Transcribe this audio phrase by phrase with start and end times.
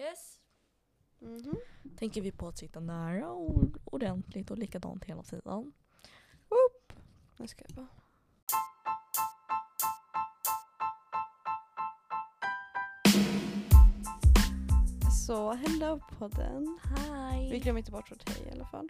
[0.00, 0.40] Yes.
[1.18, 1.56] Mhm.
[1.98, 5.72] Tänker vi på att sitta nära och ordentligt och likadant hela tiden.
[7.36, 7.88] Nu ska jag bara.
[15.26, 16.78] Så, hello podden.
[17.40, 17.60] Vi Hi!
[17.60, 18.88] glömmer inte bort vårt hej i alla fall.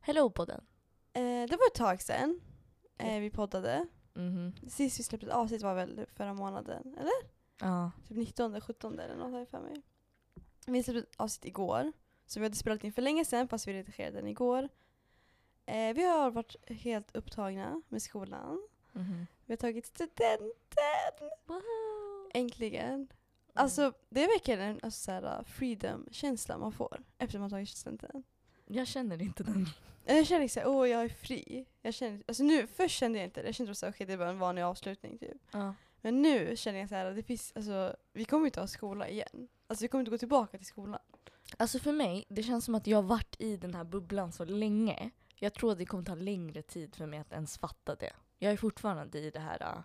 [0.00, 0.60] Hello podden.
[1.12, 2.40] Eh, det var ett tag sedan
[2.98, 3.86] eh, vi poddade.
[4.16, 4.52] Mhm.
[4.68, 7.12] Sist vi släppte ett avsnitt var väl förra månaden, eller?
[7.60, 7.90] Ja.
[8.08, 9.82] Typ 19, 17 eller något har jag för mig.
[10.66, 11.92] Vi släppte ett avsnitt igår.
[12.26, 14.68] Så vi hade spelat in för länge sedan fast vi redigerade den igår.
[15.66, 18.68] Eh, vi har varit helt upptagna med skolan.
[18.92, 19.26] Mhm.
[19.44, 21.30] Vi har tagit studenten!
[21.46, 21.62] Wow.
[22.34, 23.08] Äntligen.
[23.54, 28.22] Alltså det är verkligen en alltså, freedom-känsla man får efter man tagit studenten.
[28.66, 29.66] Jag känner inte den.
[30.04, 31.66] Jag känner såhär, åh jag är fri.
[31.82, 34.26] Jag känner, alltså nu, först kände jag inte det, jag kände att okay, det var
[34.26, 35.42] en vanlig avslutning typ.
[35.50, 35.74] Ja.
[36.00, 39.08] Men nu känner jag så här, att det finns, alltså, vi kommer inte ha skola
[39.08, 39.48] igen.
[39.66, 41.00] Alltså vi kommer inte gå tillbaka till skolan.
[41.56, 44.44] Alltså för mig, det känns som att jag har varit i den här bubblan så
[44.44, 45.10] länge.
[45.34, 48.12] Jag tror att det kommer ta längre tid för mig att ens fatta det.
[48.38, 49.82] Jag är fortfarande i det här äh,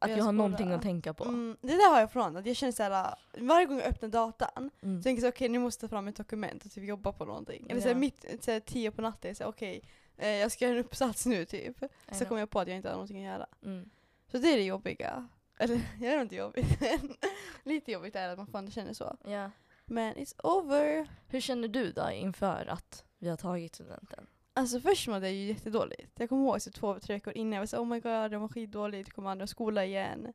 [0.00, 1.24] att Jag jag har någonting att tänka på.
[1.24, 4.08] Mm, det där har jag från att jag känner så här, varje gång jag öppnar
[4.08, 4.98] datan Mm.
[5.00, 7.24] så tänker jag okej nu måste jag ta fram ett dokument och typ jobba på
[7.24, 7.66] någonting.
[7.70, 7.98] Eller så här, Ja.
[7.98, 9.82] mitt så här, tio på natten, så okej
[10.16, 11.76] eh, jag ska göra en uppsats nu typ.
[12.12, 13.46] Så kommer jag på att jag inte har någonting att göra.
[13.64, 13.90] Mm.
[14.30, 15.28] Så det är det jobbiga.
[15.58, 17.14] Eller jag är inte jobbigt men
[17.74, 19.16] lite jobbigt är att man fan känner så.
[19.24, 19.50] Ja.
[19.86, 21.08] Men it's over.
[21.28, 24.26] Hur känner du då inför att vi har tagit studenten?
[24.60, 26.12] Alltså först mådde jag ju jättedåligt.
[26.18, 28.40] Jag kommer ihåg så två, tre veckor innan, jag var såhär oh my god, jag
[28.40, 30.26] mår skitdåligt, jag kommer aldrig att skola igen.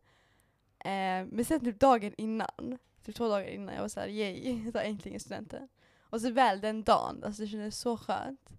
[0.80, 4.74] Eh, men sen typ dagen innan, typ två dagar innan, jag var såhär yay, jag
[4.74, 5.68] tar äntligen studenten.
[6.00, 8.50] Och så väl den dagen, alltså det kändes så skönt.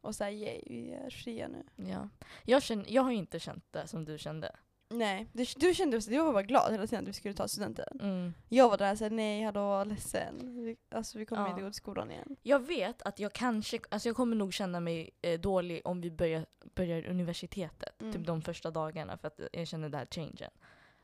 [0.00, 1.86] Och såhär yay, vi är fria nu.
[1.90, 2.08] Ja.
[2.44, 4.56] Jag, känner, jag har ju inte känt det som du kände.
[4.98, 8.00] Nej, du, du kände, du var bara glad hela tiden att vi skulle ta studenten.
[8.00, 8.34] Mm.
[8.48, 10.64] Jag var där såhär nej, hallå, ledsen.
[10.64, 11.48] Vi, alltså vi kommer Ja.
[11.50, 12.36] inte gå till skolan igen.
[12.42, 16.10] Jag vet att jag kanske, alltså jag kommer nog känna mig eh, dålig om vi
[16.10, 18.00] börjar, börjar universitetet.
[18.02, 18.12] Mm.
[18.12, 20.50] Typ de första dagarna för att jag känner det här changen.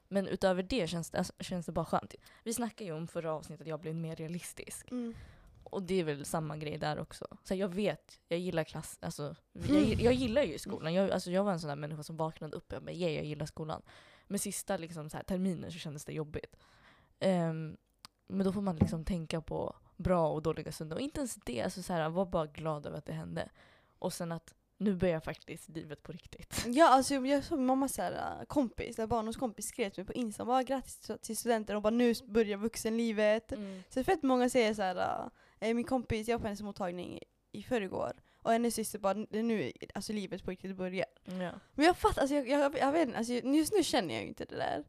[0.09, 2.14] Men utöver det känns det, alltså, känns det bara skönt.
[2.44, 4.91] Vi snackade ju om förra avsnittet att jag blev mer realistisk.
[4.91, 5.14] Mm.
[5.70, 7.26] Och det är väl samma grej där också.
[7.44, 10.00] Så jag vet, jag gillar klass, alltså, jag, Mm.
[10.00, 10.94] jag gillar ju skolan.
[10.94, 13.25] Jag, alltså, jag var en sån där människa som vaknade upp och bara yeah, jag
[13.25, 13.82] gillar skolan.
[14.26, 16.56] Men sista liksom, så här, terminen så kändes det jobbigt.
[17.20, 17.76] Ehm,
[18.26, 20.97] men då får man liksom tänka på bra och dåliga stunder.
[20.97, 23.48] Och inte ens det, alltså, så här, var bara glad över att det hände.
[23.98, 26.64] Och sen att nu börjar faktiskt livet på riktigt.
[26.69, 30.44] Ja, alltså jag, såg mamma så här, kompis, där barndomskompis skrev till mig på Insta,
[30.44, 33.52] bara grattis till studenten och bara nu börjar vuxenlivet.
[33.52, 33.82] Mm.
[33.91, 37.25] Så fett många säger så här, äh, min kompis, jag var på hennes mottagning i,
[37.53, 38.12] i förrgår
[38.43, 41.06] och hennes syster bara, det är nu alltså livet på riktigt börjar.
[41.25, 41.53] Ja.
[41.75, 44.28] Men jag fattar, alltså jag, jag, jag vet inte, alltså just nu känner jag ju
[44.28, 44.84] inte det där.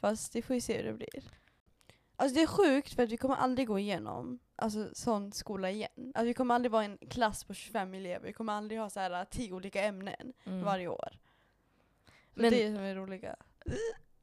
[0.00, 1.24] Fast det får vi se hur det blir.
[2.16, 5.90] Alltså det är sjukt för att vi kommer aldrig gå igenom alltså, sån skola igen.
[6.14, 9.00] Alltså vi kommer aldrig vara en klass på 25 elever, vi kommer aldrig ha så
[9.00, 10.62] här 10 olika ämnen Mm.
[10.64, 11.08] varje år.
[12.34, 13.36] Så Men- det är det som är roliga.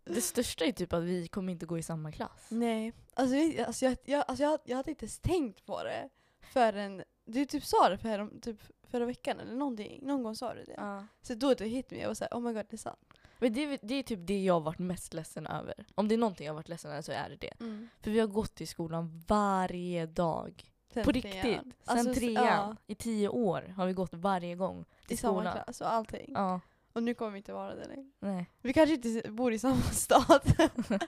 [0.09, 2.47] Det största är typ att vi kommer inte gå i samma klass.
[2.49, 6.09] Nej, alltså, jag, alltså, jag, jag, alltså jag, jag hade inte ens tänkt på det
[6.41, 9.99] förrän du typ sa det för, typ förra veckan eller någonting.
[10.03, 10.73] Någon gång sa du det.
[10.77, 11.05] Ja.
[11.21, 12.99] Så då det hit mig, jag var såhär oh my god det är sant.
[13.39, 15.85] Men det, är- det är typ det jag har varit mest ledsen över.
[15.95, 17.53] Om det är någonting jag har varit ledsen över så är det det.
[18.01, 20.63] För vi har gått i skolan varje dag.
[20.93, 21.23] Sen på trean.
[21.33, 21.61] riktigt.
[21.61, 22.45] Sen Alltså, trean.
[22.45, 25.53] ja, I tio år har vi gått varje gång I till samma skolan.
[25.63, 26.31] klass och allting.
[26.35, 26.59] Ja,
[26.97, 28.09] Och nu kommer vi inte vara det längre.
[28.19, 28.49] nej.
[28.61, 30.41] Vi kanske inte bor i samma stad.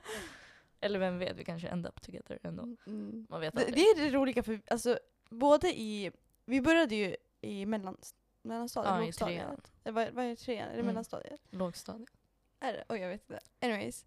[0.81, 2.63] Eller vem vet, vi kanske end up together ändå.
[2.88, 3.27] Mm.
[3.29, 3.75] Man vet Det, aldrig.
[3.75, 6.11] det är det roliga för alltså, både i,
[6.45, 7.97] vi började ju i mellan,
[8.41, 9.39] mellanstadiet, Ja, i lågstadiet.
[9.41, 9.61] trean.
[9.83, 10.63] Eh, Vad vad är trean?
[10.63, 10.85] Är det Mm.
[10.85, 11.41] mellanstadiet?
[11.50, 12.09] Lågstadiet.
[12.59, 12.83] Är det?
[12.89, 13.39] Oj jag vet inte.
[13.61, 14.06] Anyways.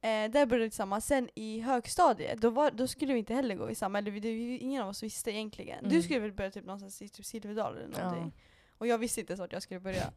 [0.00, 1.06] Eh, där började vi tillsammans.
[1.06, 4.20] Sen i högstadiet, då, var, då skulle vi inte heller gå i samma, eller vi-
[4.20, 5.78] det, ingen av oss visste egentligen.
[5.84, 6.02] Du Mm.
[6.02, 8.04] skulle väl börja typ någonstans i typ Silverdal eller Ja.
[8.04, 8.32] någonting.
[8.78, 10.12] Och jag visste inte ens vart jag skulle börja.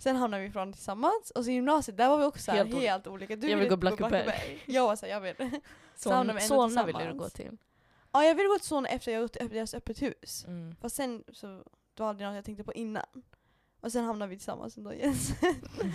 [0.00, 2.82] Sen hamnade vi från tillsammans, och så i gymnasiet, där var vi också helt, Helt
[2.82, 3.36] helt, ol- olika.
[3.36, 4.62] Du Jag vill gå Blackeberg.
[4.66, 5.34] Jag var såhär, jag vill.
[5.94, 6.08] Så
[6.40, 7.56] Solna, ville du gå till.
[8.12, 10.44] Ja jag ville gå till Solna efter jag gått till deras öppet hus.
[10.46, 10.74] Mm.
[10.80, 11.46] Fast sen så,
[11.94, 13.22] det var aldrig något jag tänkte på innan.
[13.80, 15.14] Och sen hamnade vi tillsammans ändå igen.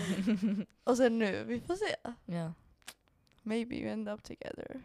[0.84, 1.96] och sen nu, vi får se.
[2.26, 2.54] ja.
[3.42, 4.82] Maybe you end up together.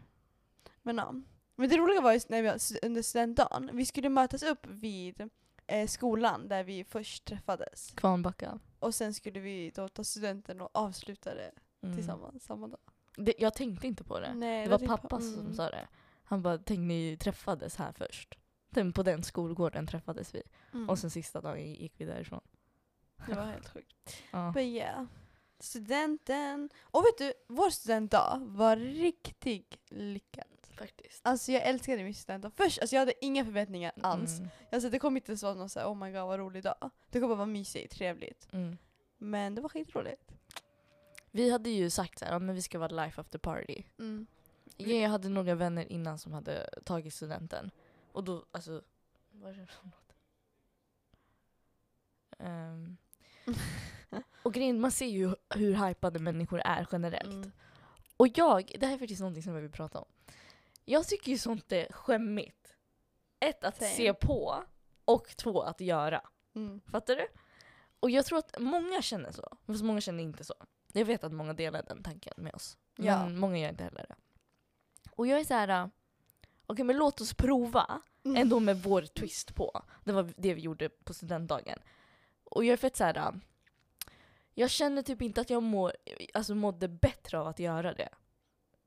[0.82, 1.14] Men ja.
[1.56, 5.30] Men det roliga var just när vi, under studentdagen, vi skulle mötas upp vid
[5.66, 7.90] eh, skolan där vi först träffades.
[7.96, 8.58] Kvarnbacka.
[8.80, 11.50] Och sen skulle vi då ta studenten och avsluta det
[11.82, 11.96] Mm.
[11.96, 12.80] tillsammans samma dag.
[13.16, 14.34] Det, jag tänkte inte på det.
[14.34, 15.54] Nej, Det var pappa som mm.
[15.54, 15.88] sa det.
[16.24, 18.38] Han bara, tänk ni träffades här först.
[18.74, 20.42] Sen på den skolgården träffades vi.
[20.72, 20.90] Mm.
[20.90, 22.40] Och sen sista dagen gick vi därifrån.
[23.26, 24.22] Det var helt sjukt.
[24.30, 24.52] Ja.
[24.54, 25.04] But yeah.
[25.58, 26.70] Studenten.
[26.80, 30.59] Och vet du, vår studentdag var riktigt lyckad.
[30.80, 31.20] Faktiskt.
[31.26, 32.50] Alltså jag älskade min studentdag.
[32.56, 34.38] Först, alltså jag hade inga förväntningar alls.
[34.38, 34.50] Mm.
[34.72, 36.90] Alltså det kom inte så någon såhär oh my god vad rolig dag.
[37.10, 38.48] Det kommer vara mysigt, trevligt.
[38.52, 38.78] Mm.
[39.18, 40.32] Men det var skitroligt.
[41.30, 43.82] Vi hade ju sagt så här, ja, men vi ska vara life after party.
[43.98, 44.26] Mm.
[44.76, 47.70] Jag hade några vänner innan som hade tagit studenten.
[48.12, 48.82] Och då, alltså...
[49.30, 50.14] Vad är det för något?
[52.38, 52.96] Ehm,
[54.42, 57.34] och grejen, man ser ju hur hypade människor är generellt.
[57.34, 57.52] Mm.
[58.16, 60.08] Och jag, det här är faktiskt någonting som jag vill prata om.
[60.84, 62.76] Jag tycker ju sånt är skämmigt.
[63.40, 63.90] Ett, att Same.
[63.90, 64.64] se på.
[65.04, 66.22] Och två, att göra.
[66.54, 66.80] Mm.
[66.86, 67.26] Fattar du?
[68.00, 69.56] Och jag tror att många känner så.
[69.66, 70.54] Fast många känner inte så.
[70.92, 72.78] Jag vet att många delar den tanken med oss.
[72.96, 73.28] Men Ja.
[73.28, 74.14] många gör inte heller det.
[75.10, 75.68] Och jag är så här.
[75.68, 75.86] äh,
[76.66, 78.02] okej men låt oss prova.
[78.24, 78.42] Mm.
[78.42, 79.82] Ändå med vår twist på.
[80.04, 81.78] Det var det vi gjorde på studentdagen.
[82.44, 83.16] Och jag är fett så här.
[83.16, 83.30] äh,
[84.54, 85.92] Jag känner typ inte att jag mår,
[86.34, 88.08] alltså mådde bättre av att göra det.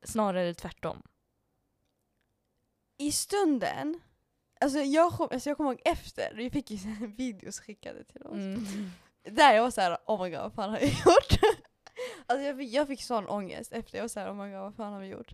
[0.03, 1.03] Snarare tvärtom.
[3.03, 4.01] I stunden,
[4.61, 8.23] alltså jag, kom, alltså jag kommer ihåg efter, vi fick ju här videos skickade till
[8.23, 8.33] oss.
[8.33, 8.65] Mm.
[9.23, 11.39] Där jag var såhär oh my god vad fan har jag gjort?
[12.25, 14.75] alltså jag fick, jag fick sån ångest efter, jag var såhär oh my god vad
[14.75, 15.33] fan har vi gjort?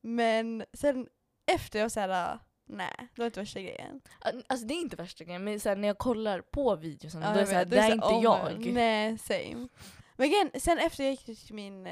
[0.00, 1.06] Men sen
[1.46, 4.00] efter jag var såhär nej, det var inte värsta grejen.
[4.46, 7.20] Alltså det är inte värsta grejen, men så här, när jag kollar på videon Ja,
[7.20, 7.70] då är det jag så här, vet.
[7.70, 8.66] det är så inte oh jag.
[8.74, 9.68] Nej, same.
[10.16, 11.88] Men igen, sen efter jag gick till min...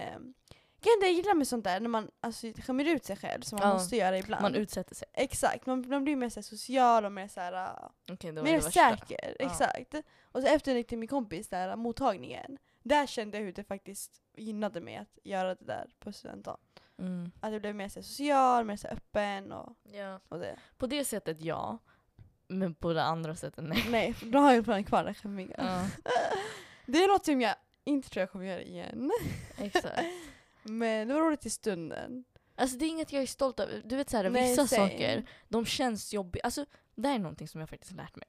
[1.00, 3.68] Det jag gillar med sånt där, när man alltså, skämmer ut sig själv som man
[3.68, 4.42] Ja, måste göra ibland.
[4.42, 5.08] Man utsätter sig.
[5.12, 7.78] Exakt, man, man blir mer så här, social och mer, så här,
[8.12, 8.70] Okej, det var mer det värsta.
[8.96, 9.36] säker.
[9.38, 9.46] Ja.
[9.46, 9.94] Exakt.
[10.32, 13.64] Och så efter jag gick till min kompis där, mottagningen, där kände jag hur det
[13.64, 16.60] faktiskt gynnade mig att göra det där på studentdagen.
[16.98, 17.30] Mm.
[17.40, 20.20] Att jag blev mer så här, social, mer så här, öppen och, Ja.
[20.28, 20.56] och det.
[20.78, 21.78] På det sättet ja,
[22.48, 23.84] men på det andra sättet nej.
[23.90, 25.54] Nej, då har jag fortfarande kvar den skämmiga.
[25.58, 25.86] Ja,
[26.86, 27.54] Det är något som jag
[27.84, 29.10] inte tror jag kommer göra igen.
[29.58, 30.00] exakt.
[30.64, 32.24] Men det var roligt i stunden.
[32.56, 33.82] Alltså det är inget jag är stolt över.
[33.84, 34.88] Du vet såhär, Nej, vissa same.
[34.90, 36.42] saker, de känns jobbiga.
[36.44, 38.28] Alltså det här är någonting som jag faktiskt lärt mig.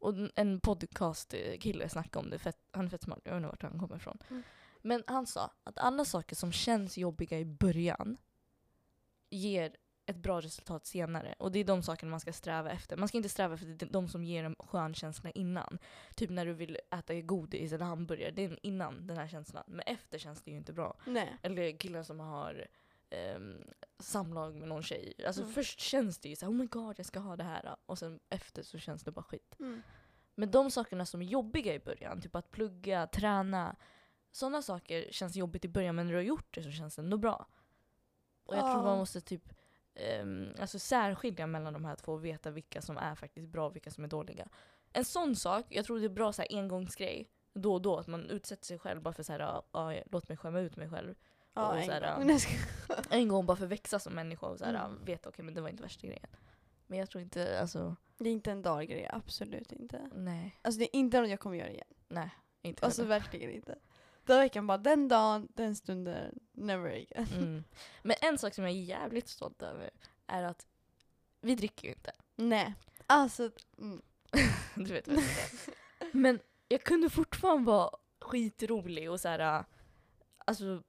[0.00, 3.78] Och en- podcastkille snackade om det, fett, han är fett smart, jag inte vart han
[3.78, 4.18] kommer ifrån.
[4.30, 4.42] Mm.
[4.82, 8.16] Men han sa att alla saker som känns jobbiga i början
[9.30, 9.76] ger
[10.08, 11.34] ett bra resultat senare.
[11.38, 12.96] Och det är de sakerna man ska sträva efter.
[12.96, 15.78] Man ska inte sträva efter de- som ger en skön känsla innan.
[16.14, 19.64] Typ när du vill äta godis eller hamburgare, det är innan den här känslan.
[19.66, 20.96] Men efter känns det ju inte bra.
[21.06, 21.36] Nej.
[21.42, 22.66] Eller killar som har
[23.36, 23.64] um,
[23.98, 25.12] samlag med någon tjej.
[25.26, 25.54] Alltså Mm.
[25.54, 27.76] först känns det ju så här, oh my god jag ska ha det här.
[27.86, 29.56] Och sen efter så känns det bara skit.
[29.60, 29.82] Mm.
[30.34, 33.76] Men de sakerna som är jobbiga i början, typ att plugga, träna.
[34.30, 37.02] Sådana saker känns jobbigt i början men när du har gjort det så känns det
[37.02, 37.46] ändå bra.
[38.44, 38.82] Och jag tror Ja.
[38.82, 39.52] man måste typ
[40.20, 43.74] um, alltså särskilja mellan de här två och veta vilka som är faktiskt bra och
[43.76, 44.48] vilka som är dåliga.
[44.92, 48.06] En sån sak, jag tror det är bra så här engångsgrej då och då, att
[48.06, 50.88] man utsätter sig själv bara för så här, ja, ja, låt mig skämma ut mig
[50.90, 51.14] själv.
[51.54, 52.38] Ja, Och en så här, gång.
[53.10, 55.04] En gång bara för att växa som människa och så här, Mm.
[55.04, 56.26] veta okej men det var inte värsta grejen.
[56.86, 60.10] Men jag tror inte, alltså Det är inte en daggrej, absolut inte.
[60.14, 60.58] nej.
[60.62, 61.86] Alltså det är inte något jag kommer göra igen.
[62.08, 62.30] Nej,
[62.62, 63.18] inte Alltså heller.
[63.20, 63.78] verkligen inte.
[64.28, 67.26] Då verkar bara den dagen, den stunden, never again.
[67.32, 67.64] mm.
[68.02, 69.90] Men en sak som jag är jävligt stolt över
[70.26, 70.66] är att
[71.40, 72.12] vi dricker ju inte.
[72.36, 72.74] Nej.
[73.06, 74.02] Alltså, mm.
[74.74, 76.12] Du vet vad jag menar.
[76.12, 77.90] Men jag kunde fortfarande vara
[78.20, 79.64] skitrolig och så här.
[80.38, 80.82] Alltså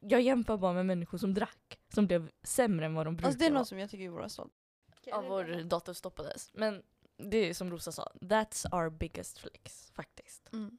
[0.00, 1.78] jag jämför bara med människor som drack.
[1.94, 4.18] Som blev sämre än vad de brukar alltså det är något som jag tycker borde
[4.18, 4.56] vara stolta
[5.04, 6.50] Ja, vår dator stoppades.
[6.54, 6.82] Men
[7.16, 10.52] det är som Rosa sa, that's our biggest flex faktiskt.
[10.52, 10.78] mm.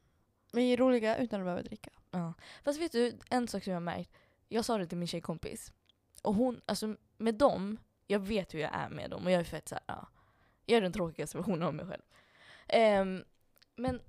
[0.54, 1.90] Vi är roliga utan att behöva dricka.
[2.18, 2.34] Ja.
[2.64, 4.10] Fast vet du, en sak som jag har märkt.
[4.48, 5.72] Jag sa det till min tjejkompis.
[6.22, 9.44] Och hon, alltså med dem, jag vet hur jag är med dem och jag är
[9.44, 10.08] fett såhär, ja.
[10.66, 12.02] Jag är den tråkigaste versionen av mig själv.
[12.68, 13.24] Ehm,
[13.76, 14.00] men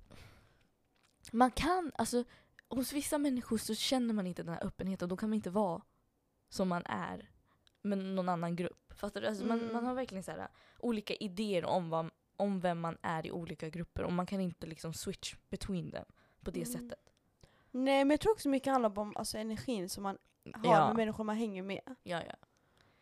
[1.32, 2.24] man kan, alltså
[2.68, 5.50] hos vissa människor så känner man inte den här öppenheten och då kan man inte
[5.50, 5.82] vara
[6.48, 7.30] som man är
[7.82, 8.92] med någon annan grupp.
[8.96, 9.26] Fattar du?
[9.26, 9.72] Alltså man, Mm.
[9.72, 10.48] man har verkligen så här,
[10.78, 14.66] olika idéer om, vad, om vem man är i olika grupper och man kan inte
[14.66, 16.04] liksom switch between them
[16.42, 16.72] på det Mm.
[16.72, 17.12] sättet.
[17.76, 20.18] Nej men jag tror också mycket handlar om alltså, energin som man
[20.54, 20.86] har Ja.
[20.86, 21.96] med människor man hänger med.
[22.02, 22.34] Ja, ja.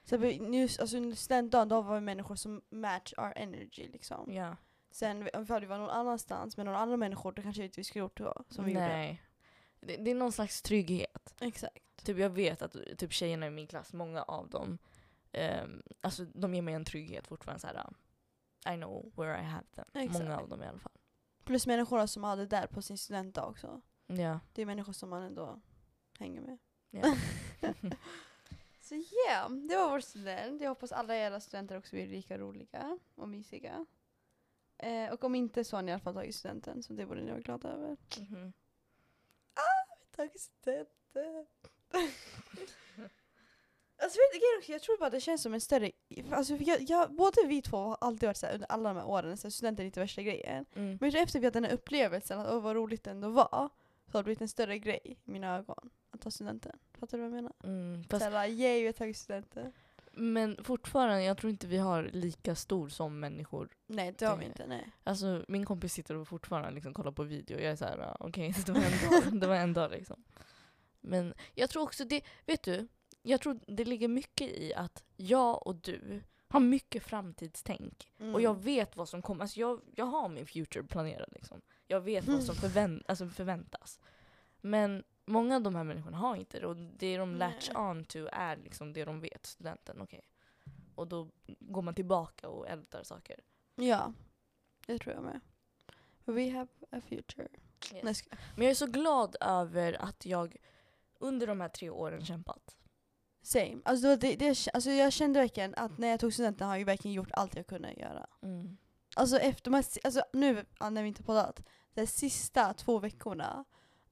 [0.02, 3.88] Så vi, nu, alltså, just den dagen då var vi människor som match our energy
[3.88, 4.32] liksom.
[4.32, 4.56] ja.
[4.90, 8.00] Sen om vi var någon annanstans med några andra människor då kanske inte vi skulle
[8.04, 8.86] gjort så som vi gjorde.
[8.86, 9.22] Nej.
[9.80, 11.34] Det, det är någon slags trygghet.
[11.40, 12.04] Exakt.
[12.04, 14.78] Typ jag vet att typ tjejerna i min klass, många av dem,
[15.32, 17.86] ehm, alltså de ger mig en trygghet fortfarande så här.
[18.74, 19.84] I know where I have them.
[19.94, 20.22] Exakt.
[20.24, 20.92] Många av dem i alla fall.
[21.44, 23.80] Plus människor som hade där på sin studentdag också.
[24.06, 24.40] Ja.
[24.52, 25.60] Det är människor som man ändå
[26.18, 26.58] hänger med.
[26.90, 27.16] ja.
[28.80, 28.94] Så
[29.28, 30.62] ja, det var vår student.
[30.62, 33.86] Jag hoppas alla era studenter också blir lika roliga och mysiga.
[34.78, 37.22] Eh, och om inte så har ni i alla fall tagit studenten, så det borde
[37.22, 37.96] ni vara glada över.
[38.18, 38.52] Mhm.
[40.16, 41.46] Tack studenten.
[43.96, 45.90] Alltså vet du, grejen är också, jag tror bara det känns som en större...
[46.30, 49.36] Alltså, jag, jag, både vi två har alltid varit såhär under alla de här åren,
[49.36, 50.66] så här, studenten är inte värsta grejen.
[50.74, 50.98] Mm.
[51.00, 53.70] Men efter vi hade den här upplevelsen, att åh vad roligt det ändå var,
[54.14, 56.78] så har det blivit en större grej i mina ögon att ta studenten.
[56.98, 57.52] Fattar du vad jag menar?
[57.64, 59.72] Mm, fast, Såhär, yay vi har tagit studenten.
[60.12, 63.68] men fortfarande, jag tror inte vi har lika stor som människor.
[63.86, 64.90] Nej det har vi inte, nej.
[65.04, 67.58] Alltså min kompis sitter och fortfarande liksom kollar på video.
[67.58, 69.40] Jag är såhär, ah, okej det var en dag.
[69.40, 70.24] det var en dag liksom.
[71.00, 72.88] Men jag tror också det, vet du?
[73.22, 78.12] Jag tror det ligger mycket i att jag och du har mycket framtidstänk.
[78.18, 78.34] Mm.
[78.34, 79.42] Och jag vet vad som kommer.
[79.44, 81.60] Alltså jag, jag har min future planerad liksom.
[81.86, 84.00] Jag vet vad som förvän- alltså förväntas.
[84.60, 86.66] Men många av de här människorna har inte det.
[86.66, 90.00] Och det de latch on to är liksom det de vet, studenten.
[90.00, 90.20] okej.
[90.94, 93.40] Och då går man tillbaka och ältar saker.
[93.74, 94.12] Ja,
[94.86, 95.40] det tror jag med.
[96.24, 97.48] We have a future.
[97.80, 98.04] Skojar.
[98.56, 100.56] Men jag är så glad över att jag
[101.18, 102.76] under de här tre åren kämpat.
[103.42, 103.78] Same.
[103.84, 107.14] Alltså, det, det, alltså jag kände verkligen att när jag tog studenten har jag verkligen
[107.14, 108.26] gjort allt jag kunde göra.
[109.16, 111.62] Alltså efter de här, alltså nu när vi inte poddat,
[111.94, 113.64] de sista två veckorna,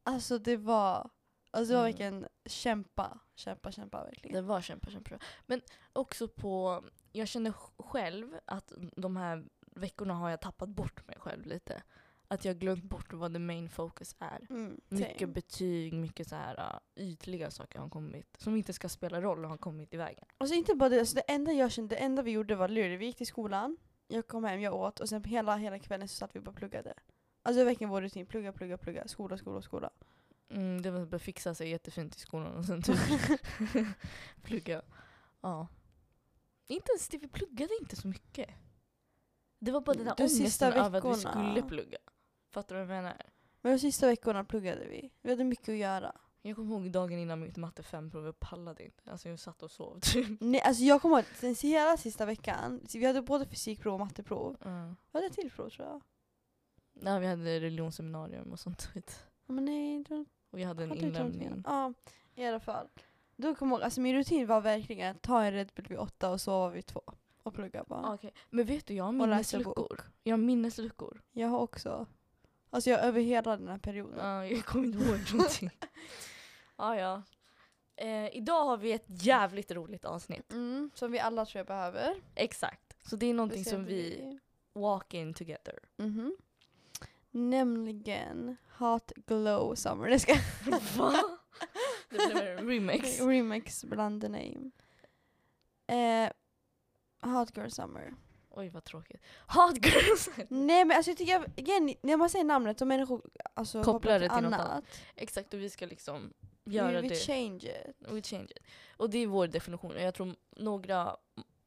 [0.03, 1.11] alltså det var,
[1.51, 1.93] alltså det var Mm.
[1.93, 4.35] verkligen kämpa, kämpa, kämpa verkligen.
[4.35, 5.19] Det var kämpa, kämpa.
[5.47, 5.61] Men
[5.93, 9.45] också på, jag känner sj- själv att de här
[9.77, 11.83] veckorna har jag tappat bort mig själv lite.
[12.29, 14.47] Att jag glömt bort vad the main focus är.
[14.51, 15.33] Mm, Mycket same.
[15.33, 16.55] betyg, mycket så här
[16.97, 18.37] uh, ytliga saker har kommit.
[18.39, 20.25] Som inte ska spela roll och har kommit i vägen.
[20.39, 23.01] Alltså inte bara det, alltså det enda jag kände, det enda vi gjorde var lurigt.
[23.01, 23.77] Vi gick till skolan,
[24.13, 26.57] jag kom hem, jag åt och sen hela, hela kvällen så satt vi bara och
[26.57, 26.95] pluggade.
[27.43, 29.91] Alltså verkligen vår rutin, plugga, plugga, plugga, skola, skola, skola.
[30.51, 32.97] Mm, det var bara fixa sig jättefint i skolan och sen typ
[34.43, 34.83] plugga.
[35.41, 35.69] Ja.
[36.67, 38.49] Inte ens det, vi pluggade inte så mycket.
[39.59, 41.99] Det var bara den där De ångesten över att vi skulle plugga.
[42.51, 43.23] Fattar du vad jag menar?
[43.61, 45.11] Men de sista veckorna pluggade vi.
[45.23, 46.17] Vi hade mycket att göra.
[46.45, 49.11] Jag kommer ihåg dagen innan mitt matte 5-prov, jag pallade inte.
[49.11, 50.41] Alltså jag satt och sov typ.
[50.41, 54.57] Nej, alltså jag kommer ihåg den hela sista veckan, vi hade både fysikprov och matteprov.
[54.65, 54.97] Mm.
[55.13, 56.03] Vi hade ett till prov tror jag.
[56.93, 59.25] Ja, vi hade religionsseminarium och sånt skit.
[59.47, 61.63] Ja, Men nej, då Och vi hade en inlämning.
[61.67, 61.93] Ja,
[62.35, 62.89] i alla fall.
[63.37, 65.99] Då kommer jag ihåg, alltså min rutin var verkligen att ta en Red Bull vid
[65.99, 67.03] åtta och sova vid två.
[67.43, 68.15] Och plugga bara.
[68.15, 68.33] Okej.
[68.51, 70.01] Men vet du, jag har minnesluckor.
[70.23, 71.23] Jag har minnesluckor.
[71.33, 72.07] Jag har också.
[72.71, 74.19] Alltså jag över hela den här perioden.
[74.19, 75.71] Ja, jag kommer inte ihåg någonting.
[76.83, 77.23] ah, ja.
[77.97, 80.53] Eh, idag har vi ett jävligt roligt avsnitt.
[80.53, 82.15] Mm, som vi alla tror jag behöver.
[82.35, 82.97] Exakt.
[83.09, 84.39] Så det är någonting som vi
[84.73, 85.79] walk in together.
[85.97, 86.37] Mhm.
[87.31, 90.09] Nämligen Hot Glow Summer.
[90.09, 90.35] Det ska
[90.97, 91.15] Va?
[92.11, 93.21] Det blev en remix.
[93.21, 94.71] Remix bland the name.
[95.87, 96.33] Eh,
[97.31, 98.15] Hot Girl Summer.
[98.51, 99.23] Oj vad tråkigt.
[99.47, 100.29] Hot girls!
[100.49, 103.23] Nej men alltså jag tycker, jag- igen, när man säger namnet så människor
[103.55, 104.85] alltså, Kopplar det till till något annat.
[105.17, 106.33] Exakt och vi ska liksom
[106.65, 107.15] göra we, det.
[107.15, 107.97] change it.
[107.99, 108.63] We change it.
[108.97, 109.95] Och det är vår definition.
[109.95, 111.17] Och jag tror några,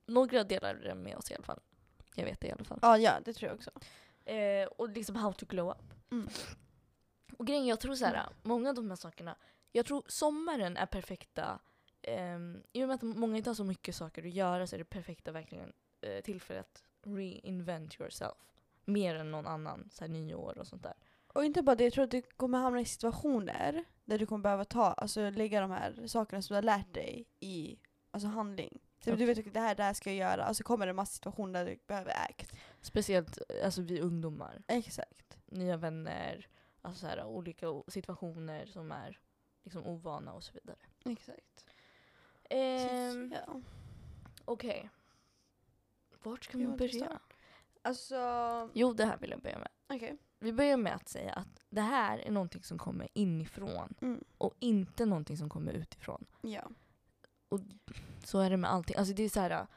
[0.06, 1.60] några delar det med oss i alla fall.
[2.16, 2.80] Jag vet det i alla fall.
[2.82, 3.72] Ja, ja det tror jag också.
[4.26, 6.12] Eh, och liksom how to glow up.
[6.12, 6.28] Mm.
[7.38, 9.36] Och grejen, jag tror så här, många av de här sakerna,
[9.72, 11.60] jag tror sommaren är perfekta,
[12.02, 14.78] ehm, i och med att många inte har så mycket saker att göra så är
[14.78, 18.38] det perfekta verkligen eh, tillfället att reinvent yourself.
[18.86, 20.94] Mer än någon annan, så här nyår och sånt där.
[21.36, 24.44] Och inte bara det, jag tror att du kommer hamna i situationer där du kommer
[24.44, 27.80] behöva ta, alltså lägga de här sakerna som du har lärt dig i
[28.12, 28.82] alltså handling.
[29.00, 29.20] Så Okej.
[29.20, 31.14] Du vet att det här, det här ska jag göra, alltså kommer det en massa
[31.14, 32.54] situationer där du behöver act.
[32.82, 34.64] Speciellt alltså vi ungdomar.
[34.68, 35.38] Exakt.
[35.46, 36.48] Nya vänner,
[36.82, 39.20] alltså så här, olika situationer som är
[39.64, 40.78] liksom ovana och så vidare.
[41.06, 41.66] Exakt.
[42.50, 43.62] Ehm, ja.
[44.46, 44.90] Okej.
[46.24, 47.20] Vart ska Vi man börja?
[47.82, 48.16] Alltså,
[48.74, 49.70] Jo, det här vill jag börja med.
[49.90, 50.18] okej.
[50.40, 54.24] Vi börjar med att säga att det här är någonting som kommer inifrån Mm.
[54.38, 56.26] och inte någonting som kommer utifrån.
[56.42, 56.70] Ja.
[58.24, 58.96] Så är det med allting.
[58.98, 59.68] Alltså det är så här...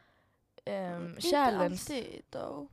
[0.67, 1.65] Um, Inte challenge.
[1.65, 2.67] alltid though.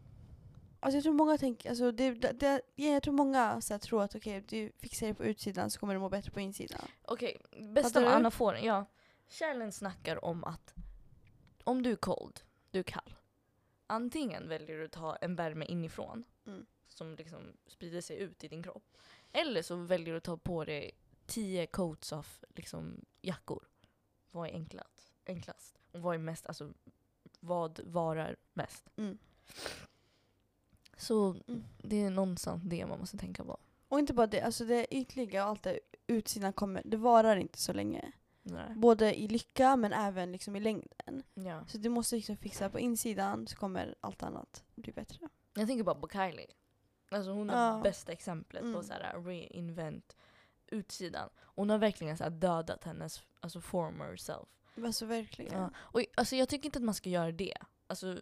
[0.79, 3.79] Alltså jag tror många tänker, alltså det, det, det, ja, jag tror många så här,
[3.79, 6.81] tror att okej, du fixar det på utsidan så kommer du må bättre på insidan.
[7.01, 7.41] Okej,
[7.73, 8.15] bästa Fattar av du?
[8.15, 8.63] anaforen.
[8.65, 8.85] Ja.
[9.29, 10.73] Challenge snackar om att
[11.63, 12.39] om du är cold,
[12.71, 13.15] du är kall.
[13.87, 16.65] Antingen väljer du att ta en värme inifrån Mm.
[16.97, 18.97] Som liksom sprider sig ut i din kropp.
[19.31, 20.91] Eller så väljer du att ta på dig
[21.25, 23.63] tio coats av liksom, jackor.
[24.31, 25.13] Vad är enklast?
[25.25, 25.77] enklast?
[25.91, 26.73] Och vad är mest, alltså
[27.39, 28.89] vad varar mest?
[28.95, 29.17] Mm.
[30.97, 31.63] Så Mm.
[31.77, 33.57] det är någonstans det man måste tänka på.
[33.87, 37.59] Och inte bara det, alltså det ytliga och allt det utsidan kommer, det varar inte
[37.59, 38.11] så länge.
[38.43, 38.75] Nej.
[38.75, 41.23] Både i lycka men även liksom i längden.
[41.33, 41.65] Ja.
[41.67, 45.29] Så du måste liksom fixa på insidan så kommer allt annat bli bättre.
[45.53, 46.47] Jag tänker bara på Kylie.
[47.09, 47.79] Alltså hon är Ja.
[47.83, 48.83] bästa exemplet på Mm.
[48.83, 50.15] så här reinvent
[50.67, 51.29] utsidan.
[51.37, 54.47] Hon har verkligen så här dödat hennes alltså former self.
[54.85, 55.61] Alltså verkligen.
[55.61, 55.69] Ja.
[55.77, 57.57] Och, alltså, jag tycker inte att man ska göra det.
[57.87, 58.17] Alltså,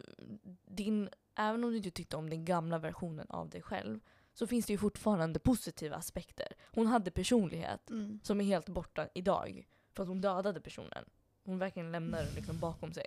[0.64, 4.00] din, även om du inte tyckte om den gamla versionen av dig själv
[4.32, 6.46] så finns det ju fortfarande positiva aspekter.
[6.74, 8.20] Hon hade personlighet Mm.
[8.22, 9.66] som är helt borta idag.
[9.92, 11.04] För att hon dödade personen.
[11.44, 13.06] Hon verkligen lämnade den liksom bakom sig.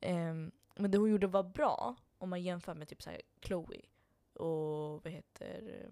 [0.00, 3.80] Ehm, men det hon gjorde var bra, om man jämför med typ så här Chloe
[4.38, 5.90] och vad heter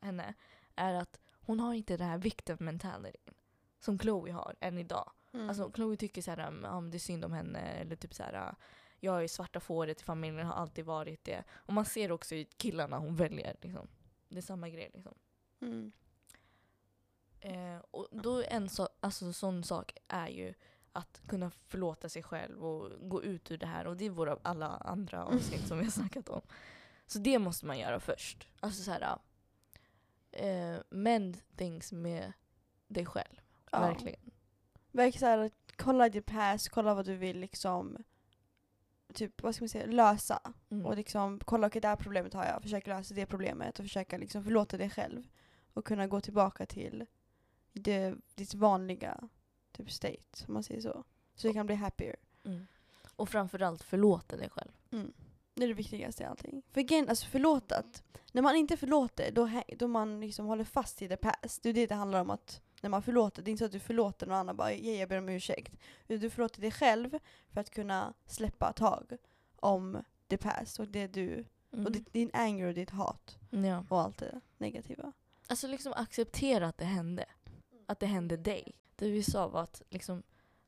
[0.00, 0.34] henne,
[0.76, 3.32] är att hon har inte den här victim mentality
[3.80, 5.10] som Chloe har än idag.
[5.32, 5.48] Mm.
[5.48, 8.54] Alltså Chloe tycker så här, men det är synd om henne eller typ så här,
[9.00, 11.44] jag är svarta fåret i familjen, har alltid varit det.
[11.50, 13.56] Och man ser också i killarna hon väljer.
[13.60, 13.88] Liksom.
[14.28, 14.90] Det är samma grej.
[14.94, 15.14] Liksom.
[15.60, 15.92] mm.
[17.40, 20.54] Eh, och då en så, alltså, sån sak är ju
[20.92, 23.86] att kunna förlåta sig själv och gå ut ur det här.
[23.86, 26.40] Och det är våra alla andra avsnitt som vi har snackat om.
[27.08, 28.48] Så det måste man göra först.
[28.60, 29.18] Alltså så här,
[30.30, 32.32] eh, mend things med
[32.88, 33.40] dig själv.
[33.70, 33.80] Ja.
[33.80, 34.30] Verkligen.
[34.92, 38.04] Verkligen såhär, kolla ditt past, kolla vad du vill liksom
[39.14, 40.40] typ, vad ska man säga, lösa.
[40.70, 40.86] Mm.
[40.86, 44.18] Och liksom kolla, okej det här problemet har jag, försöka lösa det problemet och försöka
[44.18, 45.22] liksom förlåta dig själv.
[45.72, 47.06] Och kunna gå tillbaka till
[47.72, 49.28] det, ditt vanliga
[49.72, 51.04] typ state, om man säger så.
[51.34, 52.16] Så du kan bli happier.
[52.44, 52.66] Mm.
[53.16, 54.72] Och framförallt förlåta dig själv.
[55.58, 56.62] Det är det viktigaste i allting.
[56.72, 58.02] För igen, alltså förlåtat.
[58.32, 61.62] När man inte förlåter, då, då man liksom håller fast i the past.
[61.62, 63.72] Det är det det handlar om att när man förlåter, det är inte så att
[63.72, 65.74] du förlåter någon annan bara yeah, jag ber om ursäkt.
[66.06, 67.18] Du förlåter dig själv
[67.52, 69.16] för att kunna släppa tag
[69.56, 71.86] om the past och det du, Mm.
[71.86, 73.84] och din anger och ditt hat ja.
[73.88, 75.12] och allt det negativa.
[75.46, 77.24] Alltså liksom acceptera att det hände.
[77.86, 78.72] Att det hände dig.
[78.96, 80.22] Det vi sa var att liksom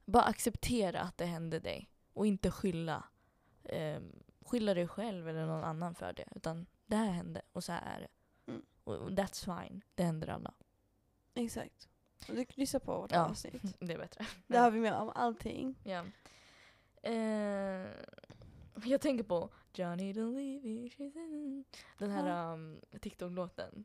[0.05, 1.89] bara acceptera att det hände dig.
[2.13, 3.05] Och inte skylla,
[3.65, 4.01] eh,
[4.51, 6.25] skylla dig själv eller någon annan för det.
[6.37, 8.09] Utan det här hände och så här är det.
[8.53, 8.63] Mm.
[8.85, 9.83] Och, that's fine.
[9.95, 10.55] Det händer alla.
[11.35, 11.89] Exakt.
[12.29, 13.25] Och du kan lyssna på vårt Ja.
[13.25, 13.63] avsnitt.
[13.81, 14.27] Det är bättre.
[14.47, 15.75] Där har vi med om allting.
[15.85, 16.05] Ja.
[17.03, 17.87] Eh,
[18.85, 21.65] jag tänker på Johnny don't leave me, she's in.
[21.99, 23.85] Den här um, TikTok-låten.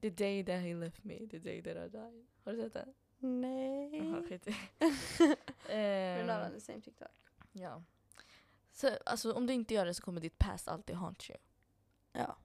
[0.00, 2.26] The day that he left me, the day that I died.
[2.44, 2.94] Har du sett den?
[3.40, 3.96] Nej.
[3.98, 4.56] Jaha, skit i.
[5.68, 7.08] Eh, on the same TikTok.
[7.52, 7.82] ja.
[8.76, 11.38] Så, alltså, om du inte gör det så kommer ditt past alltid haunt you.
[12.12, 12.36] Ja.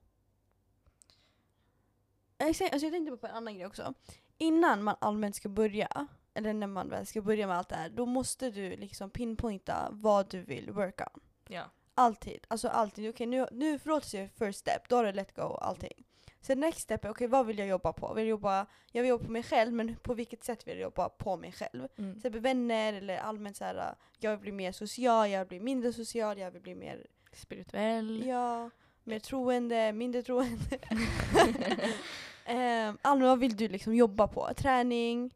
[2.38, 3.94] Exakt, Alltså jag tänkte på en annan grej också.
[4.38, 7.88] Innan man allmänt ska börja, eller när man väl ska börja med allt det här,
[7.90, 11.20] då måste du liksom pinpointa vad du vill worka on.
[11.48, 11.70] Ja.
[11.94, 12.46] Alltid.
[12.48, 13.10] Alltså alltid.
[13.10, 16.06] Okej nu, nu förlåtelse är first step, då har du let go allting.
[16.42, 18.14] Sen next step är okej vad vill jag jobba på?
[18.14, 20.82] Vill jag, jobba, jag vill jobba på mig själv men på vilket sätt vill jag
[20.82, 21.88] jobba på mig själv?
[21.98, 22.12] Mm.
[22.12, 23.94] Till exempel vänner eller allmänt så här.
[24.18, 28.26] jag vill bli mer social, jag vill bli mindre social, jag vill bli mer Spirituell.
[28.26, 28.70] Ja,
[29.04, 30.78] mer troende, mindre troende.
[32.88, 34.48] um, allmänt, vad vill du liksom jobba på?
[34.56, 35.34] Träning,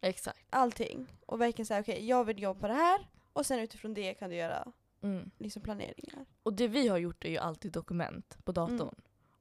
[0.00, 0.46] Exakt.
[0.50, 1.06] allting.
[1.26, 3.08] Och verkligen säga okej, jag vill jobba på det här.
[3.32, 5.30] Och sen utifrån det kan du göra Mm.
[5.38, 6.26] liksom planeringar.
[6.42, 8.80] Och det vi har gjort är ju alltid dokument på datorn.
[8.80, 8.94] Mm.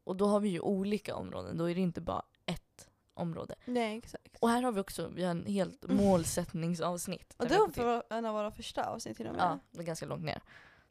[0.03, 1.57] Och då har vi ju olika områden.
[1.57, 3.55] Då är det inte bara ett område.
[3.65, 4.37] Nej, exakt.
[4.39, 5.97] Och här har vi också vi har en helt Mm.
[5.97, 7.33] målsättningsavsnitt.
[7.37, 9.41] Och det var en av våra första avsnitt till och med.
[9.41, 10.41] Ja, det är ganska långt ner.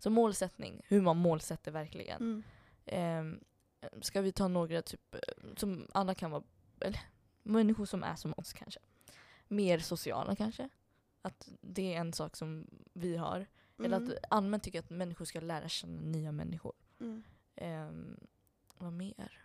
[0.02, 2.20] Så målsättning, hur man målsätter verkligen.
[2.20, 2.42] Mm.
[2.86, 3.40] Ehm,
[4.02, 5.20] ska vi ta några typ, eh,
[5.56, 6.42] som alla kan vara,
[6.80, 7.00] eller
[7.42, 8.80] människor som är som oss kanske.
[9.48, 10.68] Mer sociala kanske.
[11.22, 13.46] Att det är en sak som vi har.
[13.78, 14.08] Eller Mm.
[14.08, 16.72] att allmänt tycker att människor ska lära känna nya människor.
[17.00, 17.22] Mm.
[17.56, 18.16] Ehm,
[18.82, 19.38] vad mer?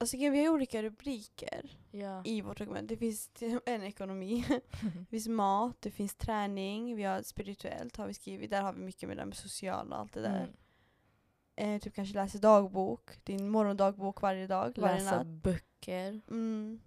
[0.00, 2.22] Alltså vi har olika rubriker Ja.
[2.24, 2.88] i vårt dokument.
[2.88, 3.30] Det finns
[3.66, 4.44] en ekonomi,
[4.80, 8.50] det finns mat, det finns träning, vi har spirituellt har vi skrivit.
[8.50, 10.40] Där har vi mycket med det med sociala och allt det där.
[10.40, 11.74] Mm.
[11.74, 15.26] Eh, typ kanske läsa dagbok, din morgondagbok varje dag, varje Läsa natt.
[15.26, 16.20] böcker.
[16.30, 16.80] Mm.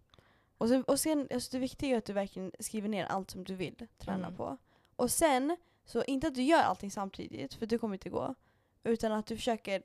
[0.58, 3.44] Och sen, och sen alltså det viktiga är att du verkligen skriver ner allt som
[3.44, 4.38] du vill träna Mm.
[4.38, 4.58] på.
[4.96, 8.36] Och sen, så inte att du gör allting samtidigt, för det kommer inte gå.
[8.84, 9.84] Utan att du försöker,